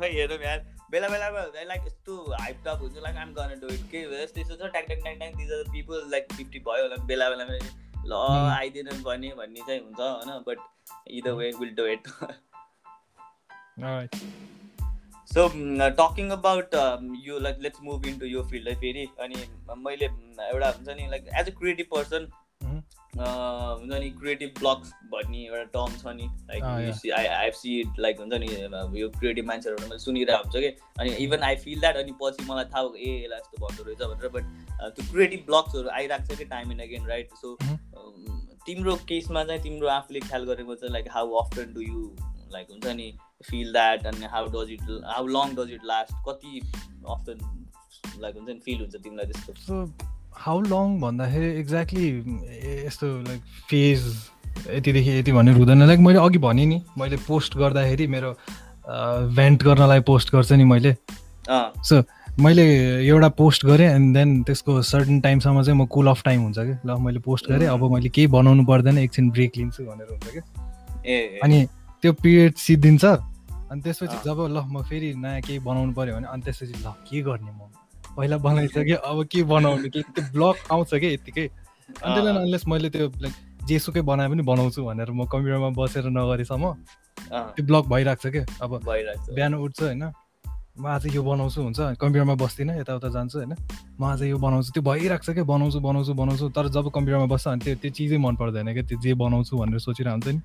[0.00, 0.58] खै हेरौँ यार।
[0.90, 4.54] बेला बेलामा लाइक यस्तो हाइप टप हुन्छ लाइक आम गर्न डु इट के यस्तो यस्तो
[4.56, 7.54] छ ट्याक ट्याक ट्याक ट्याक दिज पिपल लाइक फिफ्टी भयो होला बेला बेलामा
[8.06, 8.12] ल
[8.52, 10.58] आइदिनु भने भन्ने चाहिँ हुन्छ होइन but
[11.18, 12.02] either way will do it
[15.30, 15.48] so
[15.98, 16.74] talking about
[17.26, 19.44] यो like let's move in to यो फिल्ड है फेरि अनि
[19.78, 20.06] मैले
[20.46, 22.26] एउटा हुन्छ नि like as a creative person
[22.62, 26.64] हुन्छ नि क्रिएटिभ ब्लग्स भन्ने एउटा टर्म छ नि like
[27.12, 31.14] I I see it like हुन्छ नि यो क्रिएटिभ मान्छेहरू मैले सुनिरहेको हुन्छ कि अनि
[31.24, 34.28] इभन आई फिल द्याट अनि पछि मलाई थाहा भएको ए यसलाई यस्तो भन्दो रहेछ भनेर
[34.28, 34.52] बट
[34.96, 37.56] त्यो क्रिएटिभ ब्लग्सहरू आइरहेको छ कि time and again right so
[38.66, 42.06] तिम्रो केसमा चाहिँ तिम्रो आफूले ख्याल गरेको चाहिँ like how often do you
[42.52, 43.12] like हुन्छ नि
[43.44, 46.60] फिल द्याट अनि how does it how long does it last कति
[47.08, 47.38] अफ्टन
[48.22, 49.74] लाइक हुन्छ नि फिल हुन्छ तिमीलाई त्यस्तो?
[50.44, 52.08] हाउ लङ भन्दाखेरि एक्ज्याक्टली
[52.86, 54.04] यस्तो लाइक फेज
[54.74, 58.32] यतिदेखि यति भनेर हुँदैन लाइक मैले अघि भनेँ नि मैले पोस्ट गर्दाखेरि मेरो
[59.36, 60.96] भेन्ट गर्नलाई पोस्ट गर्छ नि मैले।
[61.48, 62.02] सो
[62.42, 62.64] मैले
[63.06, 66.74] एउटा पोस्ट गरेँ एन्ड देन त्यसको सर्टन टाइमसम्म चाहिँ म कुल अफ टाइम हुन्छ कि?
[66.86, 70.40] ल मैले पोस्ट गरेँ अब मैले केही बनाउनु पर्दैन एकछिन ब्रेक लिन्छु भनेर हुन्छ कि?
[71.44, 71.66] अनि
[72.02, 73.04] त्यो पिरियड सिद्धिन्छ।
[73.70, 77.22] अनि त्यसपछि जब ल म फेरि नयाँ केही बनाउनु पऱ्यो भने अनि त्यसपछि ल के
[77.22, 77.60] गर्ने म?
[78.16, 79.88] पहिला बनाइसकेँ अब के बनाउने?
[79.88, 83.34] कि त्यो ब्लग आउँछ कि यत्तिकै अनि त्यसलाई अनलेस मैले त्यो लाइक
[83.68, 86.64] जेसुकै बनाए पनि बनाउँछु भनेर म कम्प्युटरमा बसेर नगरेसम्म
[87.54, 88.70] त्यो ब्लग भइरहेको छ क्या अब
[89.30, 90.04] बिहान उठ्छ होइन
[90.74, 93.54] म आज यो बनाउँछु हुन्छ कम्प्युटरमा बस्दिनँ यताउता जान्छु होइन
[93.94, 97.46] म आज यो बनाउँछु त्यो भइरहेको छ क्या बनाउँछु बनाउँछु बनाउँछु तर जब कम्प्युटरमा बस्छ
[97.48, 100.40] अनि त्यो त्यो चिजै मन पर्दैन क्या त्यो जे बनाउँछु भनेर सोचिरहेको हुन्छ नि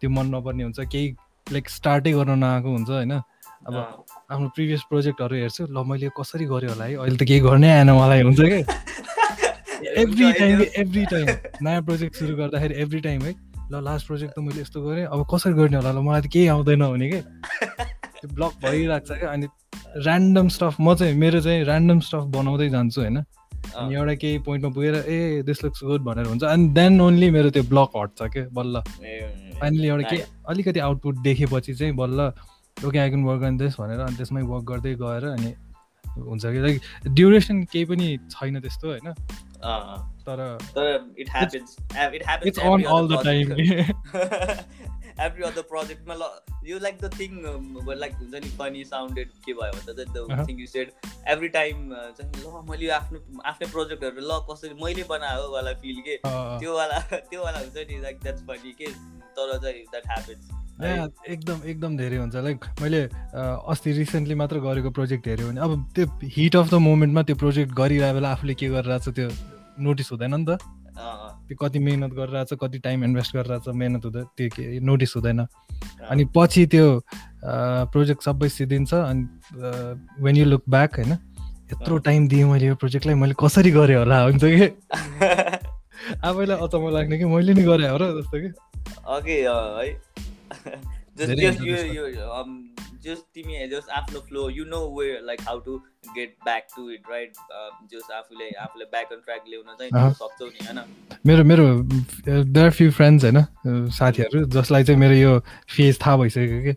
[0.00, 1.06] त्यो मन नपर्ने हुन्छ केही
[1.52, 3.12] लाइक स्टार्टै गर्न नआएको हुन्छ होइन?
[3.66, 6.94] अब आफ्नो प्रिभियस प्रोजेक्टहरू हेर्छु ल मैले कसरी गरेँ होला है?
[6.96, 8.60] अहिले त केही गर्नै आएन मलाई हुन्छ क्या
[10.02, 11.26] एभ्री टाइम एभ्री टाइम
[11.62, 13.34] नयाँ प्रोजेक्ट सुरु गर्दाखेरि एभ्री टाइम है?
[13.72, 15.92] ल लास्ट प्रोजेक्ट त मैले यस्तो गरेँ अब कसरी गर्ने होला?
[15.92, 17.22] ल मलाई त केही आउँदैन भने क्या
[18.20, 19.46] त्यो ब्लक भइरहेको छ क्या अनि
[20.00, 23.16] ऱ्यान्डम स्टफ म चाहिँ मेरो चाहिँ ऱ्यान्डम स्टफ बनाउँदै जान्छु होइन?
[23.76, 27.50] अनि एउटा केही पोइन्टमा पुगेर ए दिस लुक्स गुड भनेर हुन्छ। अनि देन ओन्ली मेरो
[27.50, 28.82] त्यो ब्लक हट्छ क्या बल्ल।
[29.60, 32.32] फाइनली एउटा के अलिकति आउटपुट देखेपछि चाहिँ बल्ल
[32.76, 35.54] okay I can work on this भनेर अनि त्यसमै वर्क गर्दै गएर अनि
[36.04, 36.80] हुन्छ कि लाइक
[37.14, 39.14] ड्युरेसन केही पनि छैन त्यस्तो होइन?
[40.26, 40.40] तर
[42.46, 43.52] it's on all the time
[45.24, 46.28] every other प्रोजेक्टमा ल
[46.68, 47.34] यो लाइक द थिङ
[47.98, 50.90] लाइक हुन्छ नि फनी साउन्डेड के भयो भन्दा चाहिँ the thing you said
[51.34, 56.16] every time चाहिँ ल मैले आफ्नो आफ्नै प्रोजेक्टहरू ल कसरी मैले बनायो वाला फिल के?
[56.24, 56.98] त्यो वाला
[57.30, 58.92] त्यो वाला हुन्छ नि लाइक द्याट्स फनी के?
[59.38, 60.52] तर चाहिँ द्याट ह्यापन्स
[61.30, 63.02] एकदम एकदम धेरै हुन्छ। लाइक मैले
[63.72, 67.70] अस्ति रिसेन्टली मात्र गरेको प्रोजेक्ट हेऱ्यो भने अब त्यो हिट अफ द मोमेन्टमा त्यो प्रोजेक्ट
[67.74, 69.28] गरिरहेको बेला आफूले के गरिरहेको छ त्यो
[69.84, 70.58] नोटिस हुँदैन नि त।
[71.46, 75.40] त्यो कति मिहिनेत गरिरहेछ कति टाइम इन्भेस्ट गरिरहेछ मिहिनेत हुँदैन त्यो के नोटिस हुँदैन।
[76.10, 76.86] अनि पछि त्यो
[77.92, 79.22] प्रोजेक्ट सबै सिद्धिन्छ अनि
[80.24, 81.12] वेन यु लुक ब्याक होइन
[81.72, 84.66] यत्रो टाइम दिएँ मैले यो प्रोजेक्टलाई मैले कसरी गरेँ होला हुन्छ कि?
[86.28, 88.48] आफैलाई अचम्म लाग्ने कि मैले नि गरेँ हो र जस्तो कि।
[89.08, 90.14] अघि है
[91.18, 92.70] you, you um
[93.06, 95.76] just तिमी just आफ्नो flow you know way like how to
[96.08, 97.32] get back to it right
[97.92, 100.84] just आफूले आफूले ब्याक अन ट्र्याक ल्याउन चाहिँ सक्छौ नि होइन
[101.26, 101.82] मेरो मेरो
[102.44, 103.44] देयर फ्यु फ्रेन्ड्स होइन
[103.90, 105.38] साथीहरू जसलाई चाहिँ मेरो यो
[105.76, 106.74] फेज थाहा भइसक्यो कि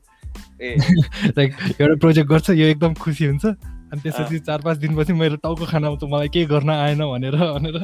[1.28, 5.66] लाइक एउटा प्रोजेक्ट गर्छ यो एकदम खुसी हुन्छ। अनि त्यसपछि चार पाँच दिनपछि मेरो टाउको
[5.66, 7.76] खाना आउँछ मलाई केही गर्न आएन भनेर भनेर।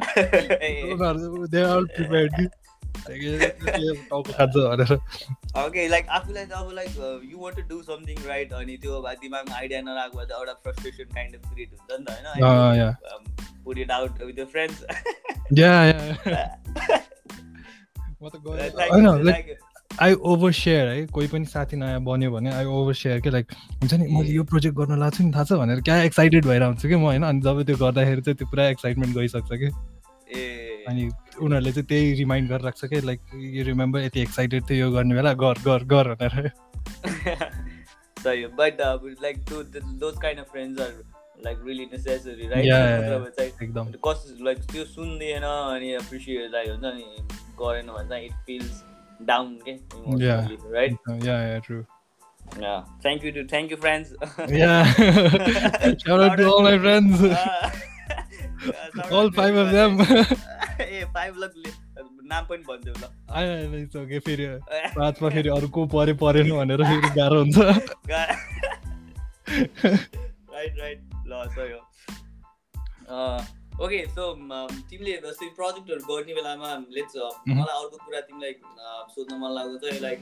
[5.66, 6.92] ओके लाइक आफूलाई त अब like
[7.32, 11.14] you want to do something right अनि त्यो दिमागमा आइडिया नरहेको भए त एउटा फ्रस्ट्रेसन
[11.16, 12.96] काइन्ड अफ क्रिएट हुन्छ नि त होइन
[13.66, 14.78] put it out with your friends
[15.60, 15.72] या
[18.22, 19.58] म त होइन लाइक
[20.02, 23.52] आई ओभर सेयर है कोही पनि साथी नयाँ बन्यो भने आई ओभर सेयर के लाइक
[23.82, 26.86] हुन्छ नि मैले यो प्रोजेक्ट गर्न लाग्छु नि थाहा छ भनेर क्या एक्साइटेड भएर हुन्छ
[26.86, 27.24] कि म होइन?
[27.24, 29.70] अनि जब त्यो गर्दाखेरि चाहिँ त्यो पुरा एक्साइटमेन्ट गइसक्छ कि?
[30.88, 31.10] अनि
[31.42, 33.22] उनीहरूले चाहिँ त्यही रिमाइन्ड गरेर राख्छ कि लाइक
[33.58, 36.52] यो रिमेम्बर यति एक्साइटेड थियो यो गर्ने बेला गर गर गर भनेर
[38.24, 38.82] सही but
[39.24, 40.94] like those kind of friends are
[41.46, 47.06] like really necessary right एकदम कस लाइक त्यो सुन्दिएन अनि एप्रिसिएट लाइक हुन्छ नि
[47.62, 48.84] गरेन भने चाहिँ इट फिल्स
[49.28, 49.80] डाउन के
[50.72, 51.86] right
[52.60, 52.84] Yeah.
[53.02, 54.14] Thank you to thank you friends.
[54.50, 54.84] yeah.
[56.04, 57.22] Shout out to all my friends.
[59.12, 59.98] all five of them.
[61.14, 61.34] Five
[62.24, 64.46] नाम पनि भनिदेऊ ल। आइसक्यो फेरि
[64.98, 67.58] पाँचमा फेरि अरू को परे परेन भनेर फेरि गाह्रो हुन्छ।
[70.54, 71.80] राइट राइट ल सही हो।
[73.86, 74.24] ओके सो
[74.90, 77.16] तिमीले जस्तै प्रोजेक्टहरू गर्ने बेलामा लेट्स
[77.48, 78.54] मलाई अर्को कुरा तिमीलाई
[79.16, 80.20] सोध्न मन लाग्दो चाहिँ लाइक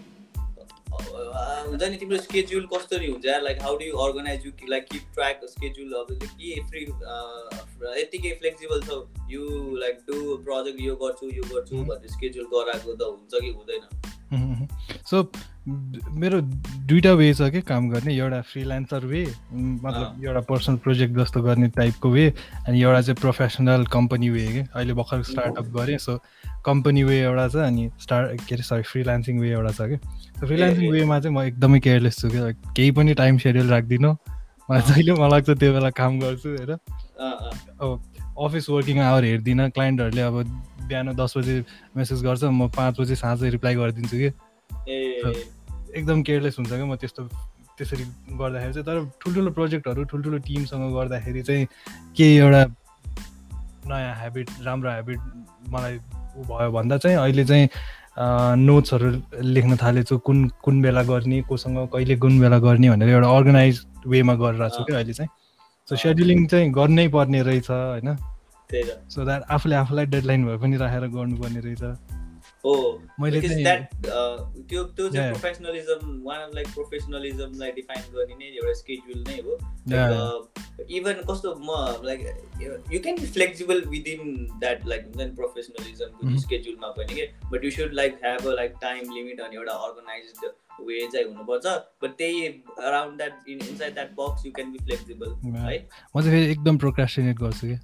[0.91, 5.45] हुन्छ नि तिम्रो स्केड्युल कसरी हुन्छ like how do you organize you like keep track
[5.49, 6.81] schedule अब के फ्री
[8.01, 8.99] यत्तिकै फ्लेक्सिबल छ?
[9.29, 9.41] यु
[9.77, 14.67] लाइक डु प्रोजेक्ट यो गर्छु यो गर्छु भन्ने स्केड्युल गराएको त हुन्छ कि हुँदैन?
[15.09, 15.23] सो
[15.61, 16.39] मेरो
[16.89, 18.13] दुइटा वे छ कि काम गर्ने?
[18.17, 19.21] एउटा फ्रिलान्सर वे
[19.53, 22.25] मतलब एउटा पर्सनल प्रोजेक्ट जस्तो गर्ने टाइपको वे
[22.67, 26.17] अनि एउटा चाहिँ प्रोफेसनल कम्पनी वे कि। अहिले भर्खर स्टार्टअप गरेँ सो
[26.65, 29.97] कम्पनी वे एउटा छ अनि स्टार्ट के अरे सरी फ्रिलान्सिङ वे एउटा छ कि।
[30.41, 34.15] फ्रिलान्सिङ वेमा चाहिँ म एकदमै केयरलेस छु क्या केही पनि टाइम सेड्युल राख्दिनँ।
[34.69, 36.71] मलाई जहिले मलाई लाग्छ त्यो बेला काम गर्छु होइन।
[37.77, 37.89] अब
[38.41, 40.43] अफिस वर्किङ आवर हेर्दिनँ क्लाइन्टहरूले अब
[40.89, 41.63] बिहान दस बजे
[41.97, 44.29] मेसेज गर्छ म पाँच बजे साँझ रिप्लाई गरिदिन्छु कि।
[44.87, 47.23] एकदम केयरलेस हुन्छ क्या म त्यस्तो
[47.77, 48.03] त्यसरी
[48.39, 51.65] गर्दाखेरि चाहिँ तर ठुल्ठुलो प्रोजेक्टहरू ठुल्ठुलो टिमसँग गर्दाखेरि चाहिँ
[52.17, 52.63] केही एउटा
[53.89, 55.19] नयाँ ह्याबिट राम्रो ह्याबिट
[55.73, 55.95] मलाई
[56.37, 57.69] ऊ भयो भन्दा चाहिँ अहिले चाहिँ
[58.57, 59.09] नोट्सहरू
[59.41, 64.33] लेख्न थालेछु कुन कुन बेला गर्ने कोसँग कहिले कुन बेला गर्ने भनेर एउटा अर्गनाइज वेमा
[64.35, 65.29] गरिरहेको छु क्या अहिले चाहिँ।
[65.89, 68.15] सो सेड्युलिङ चाहिँ गर्नै पर्ने रहेछ होइन?
[69.09, 71.83] सो द्याट आफूले आफूलाई डेडलाइन भए पनि राखेर गर्नुपर्ने रहेछ।
[72.65, 72.73] हो
[73.19, 79.37] मैले त्यो त्यो चाहिँ प्रोफेसनलिजम वान अफ लाइक प्रोफेसनलिजमलाई डिफाइन गर्ने नै एउटा स्केड्युल नै
[79.45, 79.53] हो।
[80.97, 81.69] इभन कस्तो म
[82.05, 82.19] like
[82.91, 87.71] you can be flexible within that like हुन्छ नि प्रोफेसनलिजमको स्केड्युलमा पनि के but you
[87.71, 90.25] should like have a like time limit अनि एउटा अर्गनाइज
[90.81, 91.65] वे चाहिँ हुनुपर्छ।
[92.03, 92.47] बट त्यही
[92.87, 95.77] around that in inside that box you can be flexible है
[96.15, 97.77] म चाहिँ फेरि एकदम प्रोक्रास्टिनेट गर्छु कि।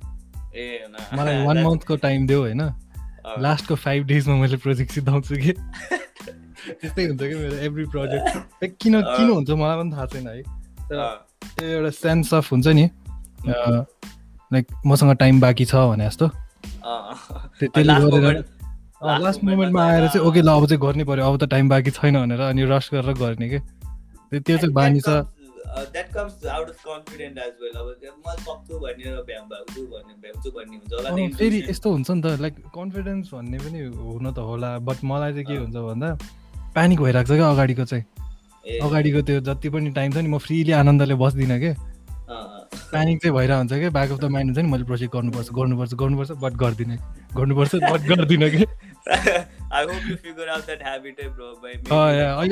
[0.55, 2.61] ए मलाई वान मन्थको टाइम देऊ होइन?
[3.39, 5.53] लास्टको फाइभ डेजमा मैले प्रोजेक्ट सिधाउँछु कि?
[6.81, 10.41] त्यस्तै हुन्छ कि मेरो एभ्री प्रोजेक्ट किन किन हुन्छ मलाई पनि थाहा छैन है।
[10.91, 12.89] त्यो एउटा सेन्स अफ हुन्छ नि
[13.47, 16.27] लाइक मसँग टाइम बाँकी छ भने जस्तो।
[17.61, 18.43] त्यसले गरेर
[19.21, 22.15] लास्ट मोमेन्टमा आएर चाहिँ ओके ल अब चाहिँ गर्नै पर्यो अब त टाइम बाँकी छैन
[22.19, 23.59] भनेर अनि रस गरेर गर्ने कि?
[24.33, 25.23] त्यो चाहिँ बानी छ।
[25.67, 27.87] That comes out of confident as well अब
[28.25, 32.39] म सक्छु भनेर भ्याउ भ्याउँछु भन्ने भ्याउँछु भन्ने हुन्छ होला फेरि यस्तो हुन्छ नि त
[32.41, 36.09] लाइक कन्फिडेन्स भन्ने पनि हुन त होला बट मलाई चाहिँ के हुन्छ भन्दा
[36.73, 38.05] प्यानिक भइरहेको छ क्या अगाडिको चाहिँ।
[38.81, 41.71] अगाडिको त्यो जति पनि टाइम छ नि म फ्रिली आनन्दले बस्दिनँ कि।
[42.27, 45.93] प्यानिक चाहिँ भइरहेको हुन्छ कि ब्याक अफ द माइन्ड हुन्छ नि मैले प्रोजेक्ट गर्नुपर्छ गर्नुपर्छ
[45.93, 46.97] गर्नुपर्छ बट गर्दिनँ।
[47.37, 48.65] गर्नुपर्छ बट गर्दिनँ कि।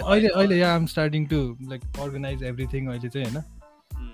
[0.05, 1.39] अहिले अहिले yeah um starting to
[1.69, 3.43] like organize everything अहिले चाहिँ होइन?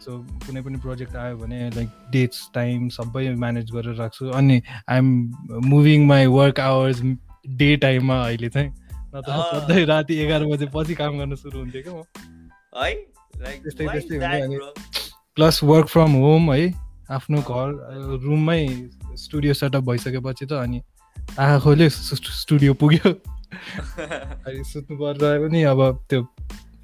[0.02, 5.08] सो कुनै पनि प्रोजेक्ट आयो भने लाइक डेट्स टाइम सबै म्यानेज गरेर राख्छु। अनि I'm
[5.66, 7.02] moving my work hours
[7.48, 8.70] day टाइममा अहिले चाहिँ।
[9.16, 11.96] नत्र सधैँ राति एघार बजे पछि काम गर्न सुरु हुन्थ्यो क्या म।
[12.78, 12.94] है?
[13.64, 14.58] त्यस्तै त्यस्तै हुने अनि।
[15.36, 16.74] प्लस वर्क फ्रम होम है?
[17.12, 17.68] आफ्नो घर
[18.24, 18.64] रुममै
[19.16, 20.82] स्टुडियो सेटअप भइसकेपछि त अनि
[21.40, 23.10] आँखा खोल्यो स्टुडियो पुग्यो।
[23.52, 26.22] अहिले सुत्नु पर्दा पनि अब त्यो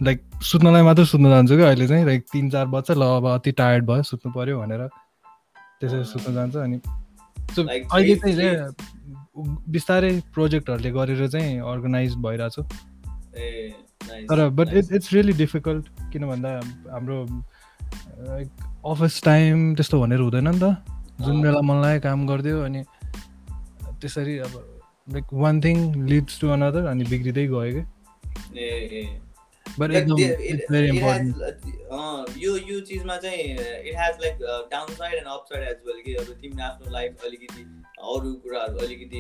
[0.04, 3.52] लाइक सुत्नलाई मात्र सुत्नु जान्छु क्या अहिले चाहिँ। लाइक तिन चार बज्छ ल अब अति
[3.52, 4.88] टायर्ड भयो सुत्नु पऱ्यो भनेर
[5.80, 6.80] त्यसरी सुत्नु जान्छ अनि।
[7.58, 8.56] अहिले चाहिँ
[9.70, 12.64] बिस्तारै प्रोजेक्टहरूले गरेर चाहिँ अर्गनाइज भइरहेको छु
[14.30, 16.50] तर but it's it's really difficult किन भन्दा
[16.92, 17.18] हाम्रो
[18.92, 20.76] अफिस टाइम त्यस्तो भनेर हुँदैन नि त।
[21.22, 22.84] जुन बेला मन लाग्यो काम गरिदियो अनि
[24.02, 24.54] त्यसरी अब
[25.14, 25.78] like one thing
[26.10, 27.84] leads to another अनि बिग्रिँदै गयो कि
[29.80, 31.34] बट भेरी इम्पोर्टेन्ट
[32.44, 33.42] यो यो चिजमा चाहिँ
[33.88, 34.36] it has like
[34.72, 37.62] down side and up side as well कि अब तिमीले आफ्नो लाइफ अलिकति
[38.14, 39.20] अरू कुराहरू अलिकति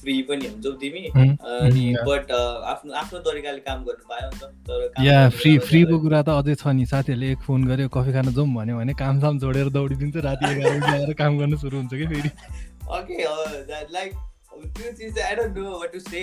[0.00, 5.04] फ्री पनि हुन्छौ तिमी। अनि बट आफ्नो आफ्नो तरिकाले काम गर्नु पायो नि त। तर
[5.04, 8.48] या फ्री फ्रीको कुरा त अझै छ नि। साथीहरूले एक फोन गर्यो कफी खान जाउँ
[8.54, 12.06] भन्यो भने काम साम जोडेर दौडिदिन्छ राति एघार बजी आएर काम गर्न सुरु हुन्छ कि
[12.14, 12.30] फेरि।
[12.96, 13.16] ओके
[13.92, 14.14] लाइक
[14.52, 16.22] त्यो चिज चाहिँ I don't know what to say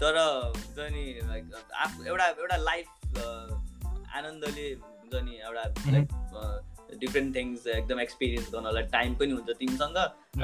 [0.00, 1.44] तर हुन्छ नि लाइक
[2.06, 2.86] एउटा एउटा लाइफ
[3.18, 6.08] आनन्दले हुन्छ नि एउटा लाइक
[6.94, 9.96] डिफ्रेन्ट थिङ्स एकदम एक्सपिरियन्स गर्नलाई टाइम पनि हुन्छ तिमीसँग।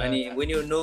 [0.02, 0.83] अनि वेन यु नो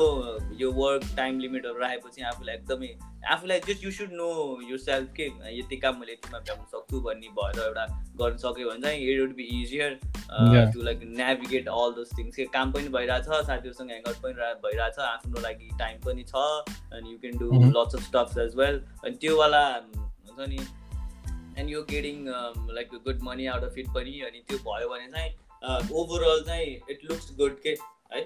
[0.59, 2.89] यो वर्क टाइम लिमिटहरू राखेपछि आफूलाई एकदमै
[3.33, 4.29] आफूलाई जस्ट यु सुड नो
[4.69, 5.25] यो सेल्फ के
[5.57, 7.85] यति काम मैले यतिमा भ्याउनु सक्छु भन्ने भएर एउटा
[8.21, 9.99] गर्न सक्यो भने चाहिँ it would be easier
[10.73, 14.33] to like navigate all those things के काम पनि भइरहेछ साथीहरूसँग ह्याङआउट पनि
[14.65, 16.45] भइरहेछ आफ्नो लागि टाइम पनि छ
[16.93, 17.47] अनि you can do
[17.79, 20.59] lots of stuffs as well अनि त्योवाला हुन्छ नि
[21.59, 22.25] and you getting
[22.75, 25.31] like good money out of it पनि। अनि त्यो भयो भने चाहिँ
[25.63, 27.75] ओभरअल चाहिँ इट लुक्स गुड के
[28.13, 28.21] है?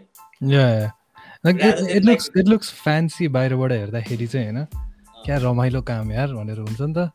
[1.95, 4.65] It looks it looks fancy बाहिरबाट हेर्दाखेरि चाहिँ होइन।
[5.25, 7.11] क्या रमाइलो काम यार भनेर हुन्छ नि त।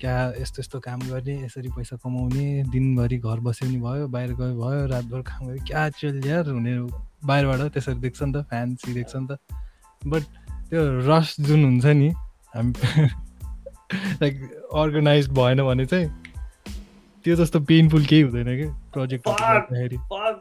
[0.00, 4.54] क्या यस्तो यस्तो काम गर्ने यसरी पैसा कमाउने दिनभरि घर बस्यो नि भयो बाहिर गयो
[4.60, 6.78] भयो रातभर काम गयो क्या चल यार हुने
[7.26, 9.38] बाहिरबाट त्यसरी देख्छ नि त फ्यान्सी देख्छ नि त।
[10.06, 10.22] बट
[10.70, 12.08] त्यो रस जुन हुन्छ नि
[12.54, 12.72] हामी
[14.20, 14.34] लाइक
[14.74, 16.08] अर्गनाइज भएन भने चाहिँ
[17.26, 18.66] त्यो जस्तो पेनफुल केही हुँदैन कि?
[18.92, 19.28] प्रोजेक्ट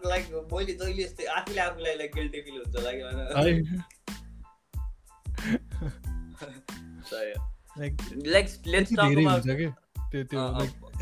[0.08, 2.98] लाइक मैले जहिले यस्तै आफूले आफूलाई लाइक गिल्टी फिल हुन्छ लाइक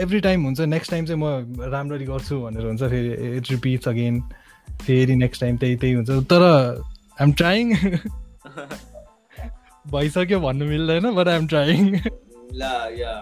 [0.02, 1.26] एभ्री टाइम हुन्छ नेक्स्ट टाइम चाहिँ म
[1.62, 4.22] राम्ररी गर्छु भनेर हुन्छ फेरि इट रिपिट्स अगेन
[4.82, 7.74] फेरि नेक्स्ट टाइम त्यही त्यही हुन्छ। तर आइएम ट्राइङ
[9.88, 11.96] भइसक्यो भन्नु मिल्दैन बट आइएम ट्राइङ
[12.54, 13.14] ला या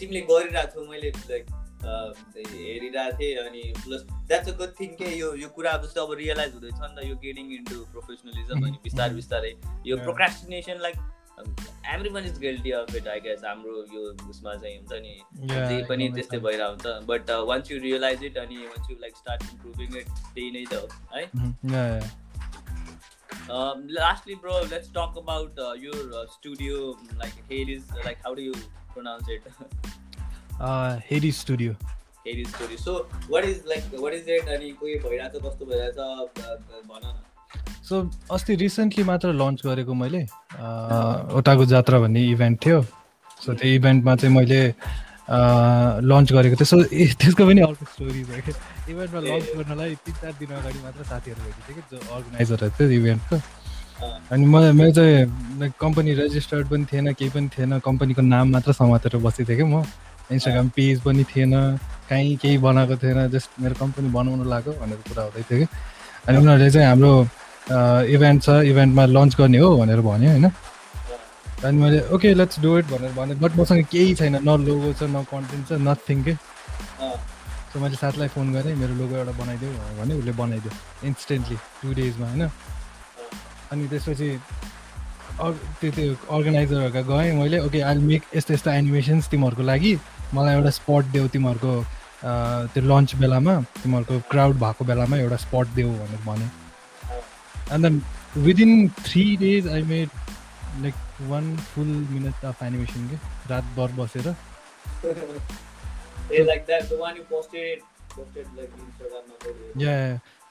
[0.00, 5.34] तिमीले गरिरहेको छौ मैले लाइक हेरिरहेको थिएँ अनि plus that's a good thing के यो
[5.42, 9.52] यो कुरा जस्तो अब रियलाइज हुँदैछ नि त यो गेटिङ इन्टु प्रोफेसनलिजम अनि बिस्तारै बिस्तारै।
[9.86, 10.96] यो procrastination like
[11.94, 15.14] every one is guilty of it I guess हाम्रो यो उसमा चाहिँ हुन्छ नि
[15.70, 19.42] जे पनि त्यस्तै भइरहेको हुन्छ। But once you realize it अनि once you like start
[19.52, 21.24] improving it त्यही नै त हो है?
[23.98, 26.78] Lastly bro let's talk about your studio
[27.14, 28.54] like हेर is like how do you
[28.94, 29.42] pronounce it?
[31.10, 31.74] Hades Studio.
[32.26, 32.76] Hades Studio.
[32.78, 34.48] So what is like what is it?
[34.48, 35.96] अनि कोही कस्तो भइरहेछ?
[36.88, 37.14] भन न।
[37.88, 37.94] सो
[38.32, 40.22] अस्ति रिसेन्टली मात्र लन्च गरेको मैले
[41.36, 42.82] ओटाको जात्रा भन्ने इभेन्ट थियो।
[43.44, 44.60] सो त्यो इभेन्टमा चाहिँ मैले
[46.08, 46.82] लन्च गरेको थियो सो
[47.20, 48.52] त्यसको पनि अर्को स्टोरी भयो। कि
[48.92, 52.90] इभेन्टमा लन्च गर्नलाई तिन चार दिन अगाडि मात्र साथीहरू भेटेको थियो कि जो अर्गनाइजरहरू थियो
[53.00, 53.36] इभेन्टको
[54.32, 59.16] अनि म मेरो चाहिँ कम्पनी रेजिस्टर्ड पनि थिएन केही पनि थिएन। कम्पनीको नाम मात्र समातेर
[59.20, 59.84] बसेको थिएँ कि म।
[60.32, 61.52] इन्स्टाग्राम पेज पनि थिएन
[62.08, 65.66] काहीँ केही बनाएको थिएन जस्ट मेरो कम्पनी बनाउनु लाग्यो भनेर कुरा हुँदै थियो कि।
[66.28, 67.12] अनि उनीहरूले चाहिँ हाम्रो
[68.14, 70.46] इभेन्ट छ इभेन्टमा लन्च गर्ने हो भनेर भन्यो होइन।
[71.64, 75.02] अनि मैले ओके लेट्स डु इट भनेर भने बट मसँग केही छैन न लोगो छ
[75.08, 76.34] न कन्टेन्ट छ नथिङ के।
[77.72, 79.70] सो मैले साथीलाई फोन गरेँ मेरो लोगो एउटा बनाइदेऊ
[80.00, 80.72] भने उसले बनाइदियो
[81.08, 82.42] इन्स्टेन्टली टु डेजमा होइन।
[83.72, 84.28] अनि त्यसपछि
[85.34, 89.92] त्यो त्यो अर्गनाइजरहरूका गएँ मैले ओके आई मेक यस्तो यस्तो एनिमेसन्स तिमीहरूको लागि।
[90.36, 91.74] मलाई एउटा स्पट देऊ तिमीहरूको
[92.74, 96.46] त्यो लन्च बेलामा तिमीहरूको क्राउड भएको बेलामा एउटा स्पट देऊ भनेर भने
[97.74, 98.02] and then
[98.44, 100.08] within three days I made
[100.82, 100.94] like
[101.30, 103.16] one full minute of animation के
[103.50, 104.34] रातभर बसेर।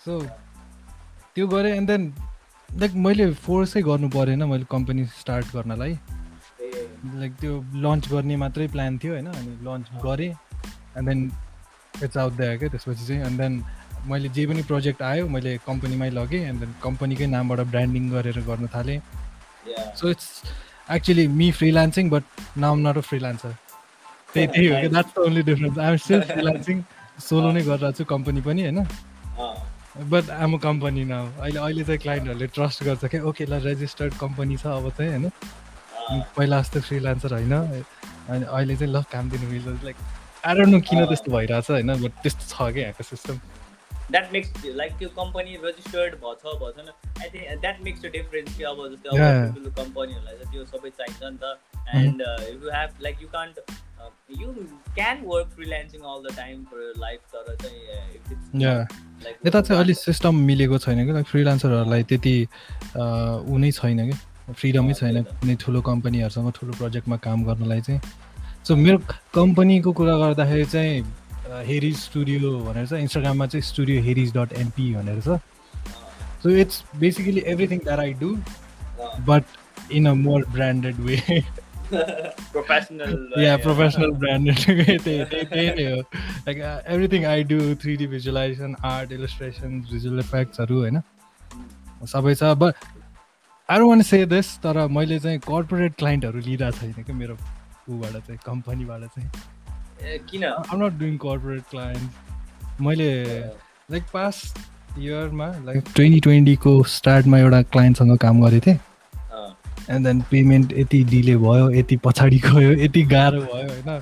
[0.05, 0.19] सो
[1.35, 2.13] त्यो गरेँ एन्ड देन
[2.69, 5.93] लाइक मैले फोर्सै गर्नु परेन मैले कम्पनी स्टार्ट गर्नलाई।
[7.19, 7.53] लाइक त्यो
[7.83, 9.27] लन्च गर्ने मात्रै प्लान थियो होइन?
[9.27, 10.31] अनि लन्च गरेँ
[10.97, 11.31] एन्ड देन
[12.03, 12.69] इट्स आउट द्या क्या?
[12.69, 13.63] त्यसपछि चाहिँ एन्ड देन
[14.07, 18.67] मैले जे पनि प्रोजेक्ट आयो मैले कम्पनीमै लगेँ एन्ड देन कम्पनीकै नामबाट ब्रान्डिङ गरेर गर्न
[18.75, 18.99] थालेँ।
[19.97, 20.29] So it's
[20.91, 22.23] actually me freelancing but
[22.57, 23.55] now not a freelancer
[24.33, 26.81] त्यही त्यही हो कि that's the only difference I'm still freelancing
[27.27, 28.85] solo नै गरिरहेको छु कम्पनी पनि होइन?
[30.11, 33.23] बट आम कम्पनी न अहिले अहिले चाहिँ क्लाइन्टहरूले ट्रस्ट गर्छ क्या?
[33.23, 35.31] ओके ल रेजिस्टर्ड कम्पनी छ अब चाहिँ होइन?
[36.11, 39.97] पहिला जस्तो फ्रिलान्सर होइन। अनि अहिले चाहिँ ल काम दिनु मिल्छ। लाइक
[40.45, 43.39] आएर नो किन त्यस्तो भइरहेछ होइन बट त्यस्तो छ क्या यहाँको सिस्टम
[44.11, 46.89] द्याट मेक्स लाइक त्यो कम्पनी रजिस्टर्ड भएको छ छैन
[47.21, 51.23] I think that makes a difference कि अब जस्तै अब कम्पनीहरूलाई चाहिँ त्यो सबै चाहिन्छ
[51.23, 51.45] नि त।
[51.95, 53.55] And you have like you can't
[54.41, 54.47] you
[54.95, 57.81] can work freelancing all the time for life तर चाहिँ
[59.45, 61.23] यता चाहिँ अलिक सिस्टम मिलेको छैन कि?
[61.31, 62.35] फ्रिलान्सरहरूलाई त्यति
[62.97, 64.17] ऊ नै छैन कि?
[64.51, 68.01] फ्रिडमै छैन कुनै ठुलो कम्पनीहरूसँग ठुलो प्रोजेक्टमा काम गर्नलाई चाहिँ।
[68.67, 68.97] सो मेरो
[69.33, 71.03] कम्पनीको कुरा गर्दाखेरि चाहिँ
[71.67, 75.39] हेरिज स्टुडियो भनेर चाहिँ इन्स्टाग्राममा चाहिँ स्टुडियो हेरिज डट एनपी भनेर छ।
[76.43, 78.35] So it's basically everything that I do
[79.27, 79.43] but
[79.91, 81.43] in a more branded way
[82.53, 83.29] professional.
[83.37, 84.57] yeah, professional branded.
[86.47, 91.01] like uh, everything I do, 3D visualization, art, illustrations, visual effectsहरू होइन।
[92.13, 92.73] सबै छ but
[93.73, 97.35] I don't want say this तर मैले चाहिँ corporate क्लाइन्टहरू लिइरहेको छैन कि मेरो
[97.89, 100.43] ऊबाट चाहिँ कम्पनीबाट चाहिँ। किन?
[100.43, 103.09] आम नट डुइङ कर्पोरेट क्लाइन्ट मैले
[103.91, 104.59] लाइक पास्ट
[104.99, 108.79] इयरमा लाइक ट्वेन्टी ट्वेन्टीको स्टार्टमा एउटा क्लाइन्टसँग काम गरेको थिएँ।
[109.89, 113.99] एन्ड देन पेमेन्ट यति डिले भयो यति पछाडि गयो यति गाह्रो भयो होइन?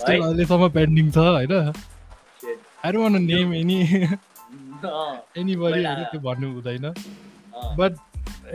[0.00, 1.52] स्टिल अहिलेसम्म पेन्डिङ छ होइन?
[2.84, 3.80] I don't want name any
[5.56, 6.86] anybody त्यो भन्नु हुँदैन।
[7.78, 7.96] बट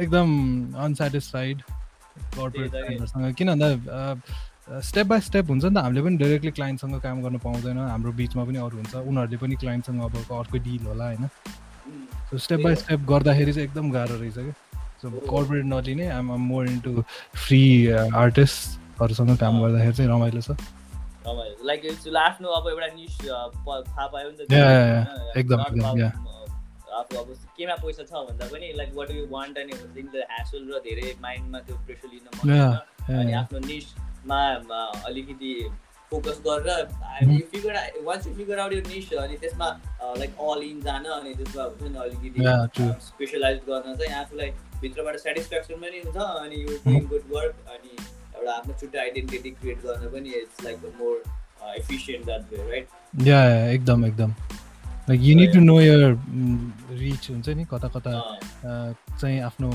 [0.01, 0.27] एकदम
[0.85, 1.61] अनसेटिस्फाइड
[2.35, 3.69] कर्पोरेटसँग किन भन्दा
[4.81, 8.43] स्टेप बाई स्टेप हुन्छ नि त हामीले पनि डाइरेक्टली क्लाइन्टसँग काम गर्न पाउँदैन। हाम्रो बिचमा
[8.43, 11.27] पनि अरू हुन्छ। उनीहरूले पनि क्लाइन्टसँग अब अर्को डिल होला होइन?
[12.29, 14.53] सो स्टेप बाई स्टेप गर्दाखेरि चाहिँ एकदम गाह्रो रहेछ क्या
[15.01, 17.03] सो कर्पोरेट नलिने I'm I'm more into
[17.35, 17.61] free
[18.23, 20.49] आर्टिस्टहरूसँग काम गर्दाखेरि चाहिँ रमाइलो छ।
[21.67, 21.79] लाइक
[22.17, 24.51] आफ्नो अब एउटा निस थाहा पायो नि त
[25.37, 25.59] एकदम
[26.99, 30.81] आफू अब केमा पैसा छ भन्दा पनि लाइक वाट यु वान्ट अनि हुन्छ ह्यासल र
[30.89, 34.41] धेरै माइन्डमा त्यो प्रेसर लिन मन अनि आफ्नो निसमा
[35.11, 35.53] अलिकति
[36.11, 37.77] फोकस गरेर you figure
[38.07, 39.69] once you figure out यो निस अनि त्यसमा
[40.23, 45.85] लाइक अल इन जान अनि त्यसमा हुन्छ नि अलिकति स्पेसलाइज गर्न चाहिँ आफूलाई भित्रबाट सेटिस्फ्याक्सन
[45.85, 47.95] पनि हुन्छ अनि यु डुइङ गुड वर्क अनि
[48.35, 51.23] एउटा आफ्नो छुट्टै आइडेन्टिटी क्रिएट गर्न पनि it's like more
[51.77, 53.39] efficient that way right yeah
[53.69, 54.31] एकदम एकदम।
[55.09, 56.03] Like you need to know your
[57.03, 58.13] reach हुन्छ नि कता कता
[59.19, 59.71] चाहिँ आफ्नो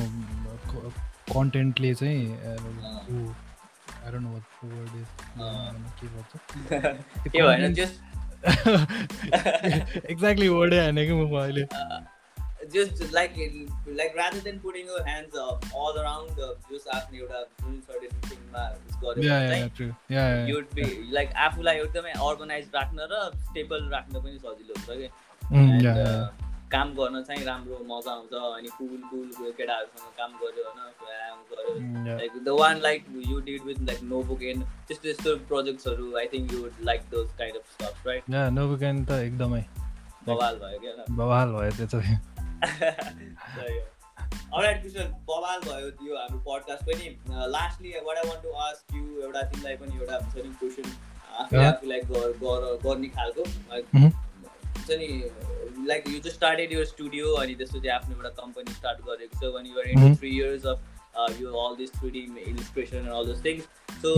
[1.32, 2.36] कन्टेन्टले चाहिँ
[3.08, 3.34] the.
[7.28, 7.38] के
[10.12, 11.64] एक्ज्याक्टली वर्डै हानेको म अहिले
[12.72, 13.36] just like
[13.98, 18.16] like rather than putting your hands up all around uh, just आफ्नो एउटा जुन certain
[18.26, 18.64] thingमा
[19.04, 19.92] गर्यो yeah, yeah, true.
[20.10, 24.74] yeah, yeah, you would be like आफूलाई एकदमै अर्गनाइज राख्न र स्टेबल राख्न पनि सजिलो
[24.74, 32.06] हुन्छ कि काम गर्न चाहिँ राम्रो मजा आउँछ अनि कुल कुल केटाहरूसँग काम गर्यो होइन
[32.08, 36.52] like the one like you did with like no बुकेन त्यस्तो त्यस्तो प्रोजेक्ट्सहरू I think
[36.52, 39.64] you would like those kind of stuff right no बुकेन त एकदमै।
[40.26, 41.04] बवाल भयो क्या?
[41.10, 42.16] बवाल भयो त्यो चाहिँ।
[44.54, 47.06] अलराइट कृष्ण बवाल भयो त्यो हाम्रो पडकास्ट पनि।
[47.56, 50.96] Lastly what I want to ask you एउटा तिमीलाई पनि एउटा छ नि क्वेसन
[51.38, 52.00] आफूले आफूलाई
[52.84, 53.42] गर्ने खालको।
[53.98, 54.10] Mhm.
[54.78, 59.40] हुन्छ नि like you just started your studio अनि त्यसपछि आफ्नो एउटा कम्पनी स्टार्ट गरेको
[59.40, 60.14] छ अनि you're in.
[60.16, 63.68] Three years of यो all this three D illustration and all this things
[64.02, 64.14] so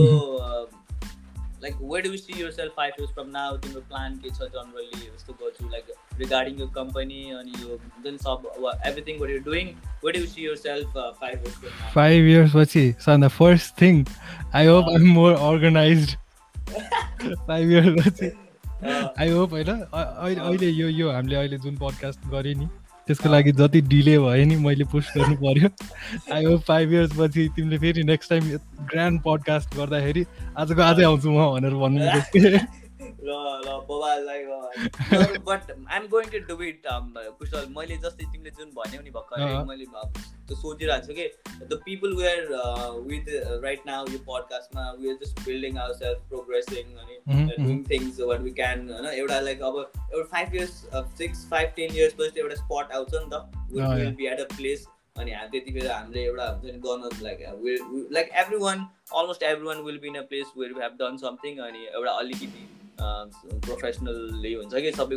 [1.63, 5.07] like where do see your self five years from now तिम्रो plan के छ जनरली
[5.07, 8.47] यस्तो गर्छु लाइक रिगार्डिङ यो कम्पनी अनि यो जुन सब
[8.85, 9.67] everything what your doing
[10.05, 14.03] where do see your self five years five years पछि soon the first thing
[14.55, 16.15] I hope I am more organize
[16.71, 18.31] five years पछि
[18.83, 22.67] आई होप होइन अहिले यो यो हामीले अहिले जुन पडकास्ट गरेँ नि
[23.07, 25.69] त्यसको लागि जति डिले भयो नि मैले पुस्ट गर्नु पर्यो।
[26.33, 28.49] आई होप फाइभ इयर्स पछि तिमीले फेरि नेक्स्ट टाइम
[28.93, 30.25] ग्रान्ड पडकास्ट गर्दाखेरि
[30.57, 32.80] आजको आजै आउँछु म भनेर भन्नु
[33.23, 33.33] ल
[33.65, 34.43] ल बबाललाई
[35.47, 36.87] but I'm going to do it
[37.39, 41.27] Kushal मैले जस्तै तिमीले जुन भन्यौ नि भर्खर। मैले त्यो सोचिरहेको छु कि
[41.65, 42.47] the people we're
[43.09, 43.29] with
[43.65, 47.19] right now यो पडकास्टमा we are just building our self progressing अनि
[47.65, 50.81] doing things what we can होइन एउटा लाइक अब एउटा five years
[51.21, 54.11] six five ten years पछि एउटा स्पट आउँछ नि त will.
[54.17, 54.87] Be at a place
[55.19, 58.29] अनि हामी त्यति बेला हामीले एउटा हुन्छ नि गर्न like like
[58.67, 62.11] everyone almost everyone will be in a place where we have done something अनि एउटा
[62.19, 62.67] अलिकति
[62.99, 65.15] प्रोफेसनली हुन्छ कि सबै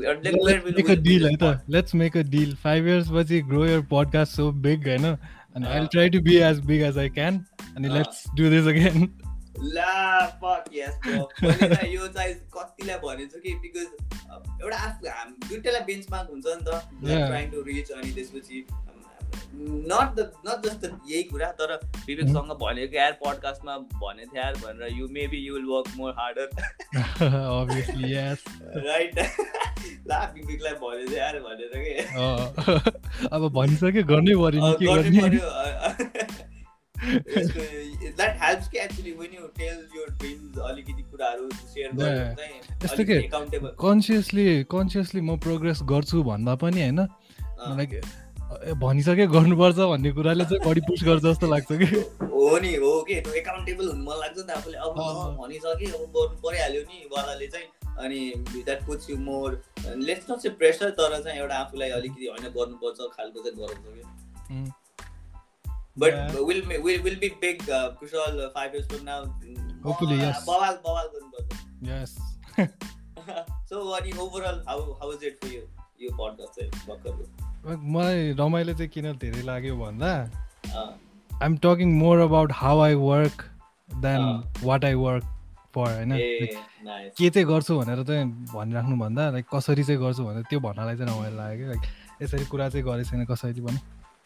[1.71, 5.87] let's make a deal five years पछि grow your podcast so big होइन अनि I
[5.93, 7.35] try to be as big as I can
[7.77, 8.97] अनि। लेट्स डु दिस अगेन
[9.75, 9.93] ला.
[11.43, 13.89] मैले त यो चाहिँ कतिलाई भनेको कि बिकज
[14.63, 16.69] एउटा आफू हाम दुइटालाई बेन्च मार्क हुन्छ नि त.
[17.05, 18.59] ट्राइङ टु रिच अनि त्यसपछि
[19.91, 21.71] नट द नट जस्ट यही कुरा तर
[22.07, 26.47] विवेकसँग भनेको यार पडकास्टमा भनेको थियो यार भनेर you maybe you will work more harder
[28.87, 29.15] right
[30.09, 31.95] ला विवेकलाई भनेको यार भनेर के?
[33.29, 35.23] अब भनिसक्यो गर्नै पर्यो नि के गर्नै
[38.17, 42.35] द्याट हेल्प्स कि actually when you tell your dreams अलिकति कुराहरू सेयर गर्नु.
[42.37, 43.17] चाहिँ यस्तो के?
[43.83, 47.01] कन्सियसली कन्सियसली म प्रोग्रेस गर्छु भन्दा पनि होइन?
[47.79, 47.91] लाइक
[48.73, 51.85] भनिसक्यो गर्नुपर्छ भन्ने कुराले चाहिँ बढी पुस गर्छ जस्तो लाग्छ कि?
[52.23, 53.15] हो नि हो कि?
[53.15, 54.93] एकाउन्टेबल हुनु मन लाग्छ नि त आफूले। अब
[55.41, 58.33] भनिसके अब गर्नु परिहाल्यो नि वालाले चाहिँ। अनि
[58.65, 59.63] that puts you more
[59.97, 64.73] let's not चाहिँ प्रेसर तर चाहिँ एउटा आफूलाई अलिकति होइन गर्नुपर्छ खालको चाहिँ गराउँछ कि.
[65.99, 66.13] But.
[66.49, 69.25] Will will will be big Kushal five years from now
[69.85, 70.37] Hopefully, yes.
[70.47, 71.49] बवाल बवाल गर्नुपर्छ।
[71.89, 72.17] यस
[73.69, 75.61] सो अनि overall how how is it for you
[76.03, 80.89] यो पडकास्ट चाहिँ भर्खरको मलाई रमाइलो चाहिँ किन धेरै लाग्यो भन्दा अँ,
[81.43, 83.43] I am talking more about how I work
[84.05, 84.23] then.
[84.65, 85.25] What I work
[85.75, 86.13] for होइन?
[87.19, 91.11] के चाहिँ गर्छु भनेर चाहिँ भनिराख्नु भन्दा लाइक कसरी चाहिँ गर्छु भनेर त्यो भन्नलाई चाहिँ
[91.11, 91.83] रमाइलो लाग्यो। लाइक
[92.23, 93.79] यसरी कुरा चाहिँ गरेको छैन कसैले पनि।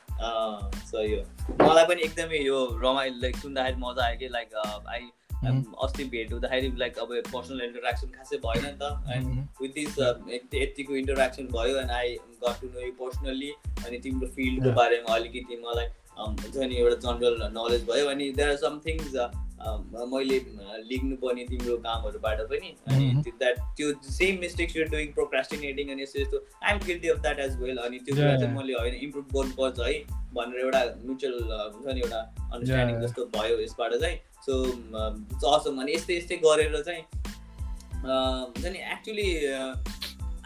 [0.09, 1.23] अँ, सही हो।
[1.63, 4.49] मलाई पनि एकदमै यो रमाइलो लाइक सुन्दाखेरि मजा आयो कि लाइक
[4.89, 5.03] आई.
[5.39, 8.85] अस्ति भेट हुँदाखेरि लाइक अब पर्सनल इन्टरेक्सन खासै भएन नि त
[9.15, 9.27] एन्ड.
[9.63, 9.99] विथ दिस
[10.55, 12.15] यतिको इन्टरेक्सन भयो and I
[12.45, 13.51] got to know you personally
[13.87, 14.71] अनि तिम्रो फिल्डको.
[14.81, 15.87] बारेमा अलिकति मलाई
[16.19, 19.15] हुन्छ नि एउटा जनरल नलेज भयो अनि देयर आर सम थिङ्स
[19.61, 23.07] मैले uh, लेख्नु पर्ने तिम्रो कामहरूबाट पनि अनि.
[23.29, 27.39] द्याट त्यो same mistakes you're doing procrastinating अनि यस्तो यस्तो I am guilty of that
[27.47, 28.55] as well अनि त्यो कुरा चाहिँ.
[28.57, 29.99] मैले होइन इम्प्रुभ गर्नुपर्छ है
[30.35, 31.35] भनेर एउटा म्युचुअल
[31.75, 32.21] हुन्छ नि एउटा
[32.53, 33.01] अन्डरस्ट्यान्डिङ.
[33.07, 37.03] जस्तो भयो यसबाट चाहिँ सो असम अनि यस्तै यस्तै गरेर चाहिँ
[38.05, 39.29] हुन्छ नि actually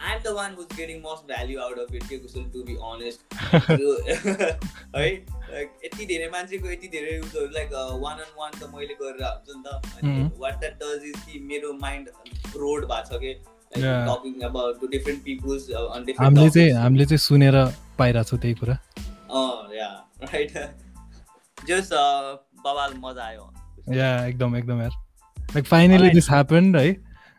[0.03, 2.75] I am the one who's getting most value out of it के कुशल टु बी
[2.75, 4.61] अनेस्ट है
[4.93, 9.51] Like, यति धेरै मान्छेको यति धेरै उयोहरू लाइक वान अन वान त मैले गरेर हुन्छ
[9.57, 10.31] नि त। अनि.
[10.39, 12.09] वाट द्याट डज इज कि मेरो माइन्ड
[12.57, 13.85] रोड भएको छ कि Yeah.
[13.85, 17.55] Talking about two different peoples on हामीले चाहिँ डिफ्रेन्ट हामीले चाहिँ सुनेर
[17.99, 18.75] पाइरहेको छौँ त्यही कुरा।
[19.31, 20.77] अँ या राइट
[21.67, 21.91] जस
[22.65, 23.55] बवाल मजा आयो।
[23.95, 24.91] या एकदम एकदम यार।
[25.41, 26.11] Like finally.
[26.11, 26.97] दिस ह्यापन है?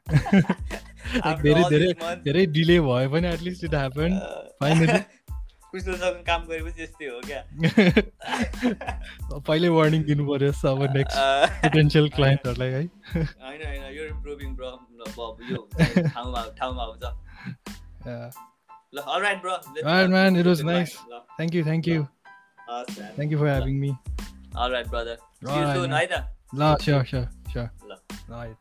[1.44, 1.94] धेरै धेरै
[2.24, 4.20] धेरै डिले भयो पनि at least it happen
[4.60, 5.00] finally
[5.74, 7.42] कृष्णसँग काम गरेपछि यस्तै हो क्या?
[9.40, 11.18] पहिल्यै वार्निङ दिनु पर्यो अब नेक्स्ट
[11.64, 12.84] पोटेन्सियल क्लाइन्टहरूलाई है?
[13.16, 14.88] होइन होइन यो इम्प्रुभिङ ब्रो
[15.52, 15.68] यो
[16.10, 16.88] ठाउँमा
[20.10, 20.98] man, it was nice.
[28.30, 28.56] man.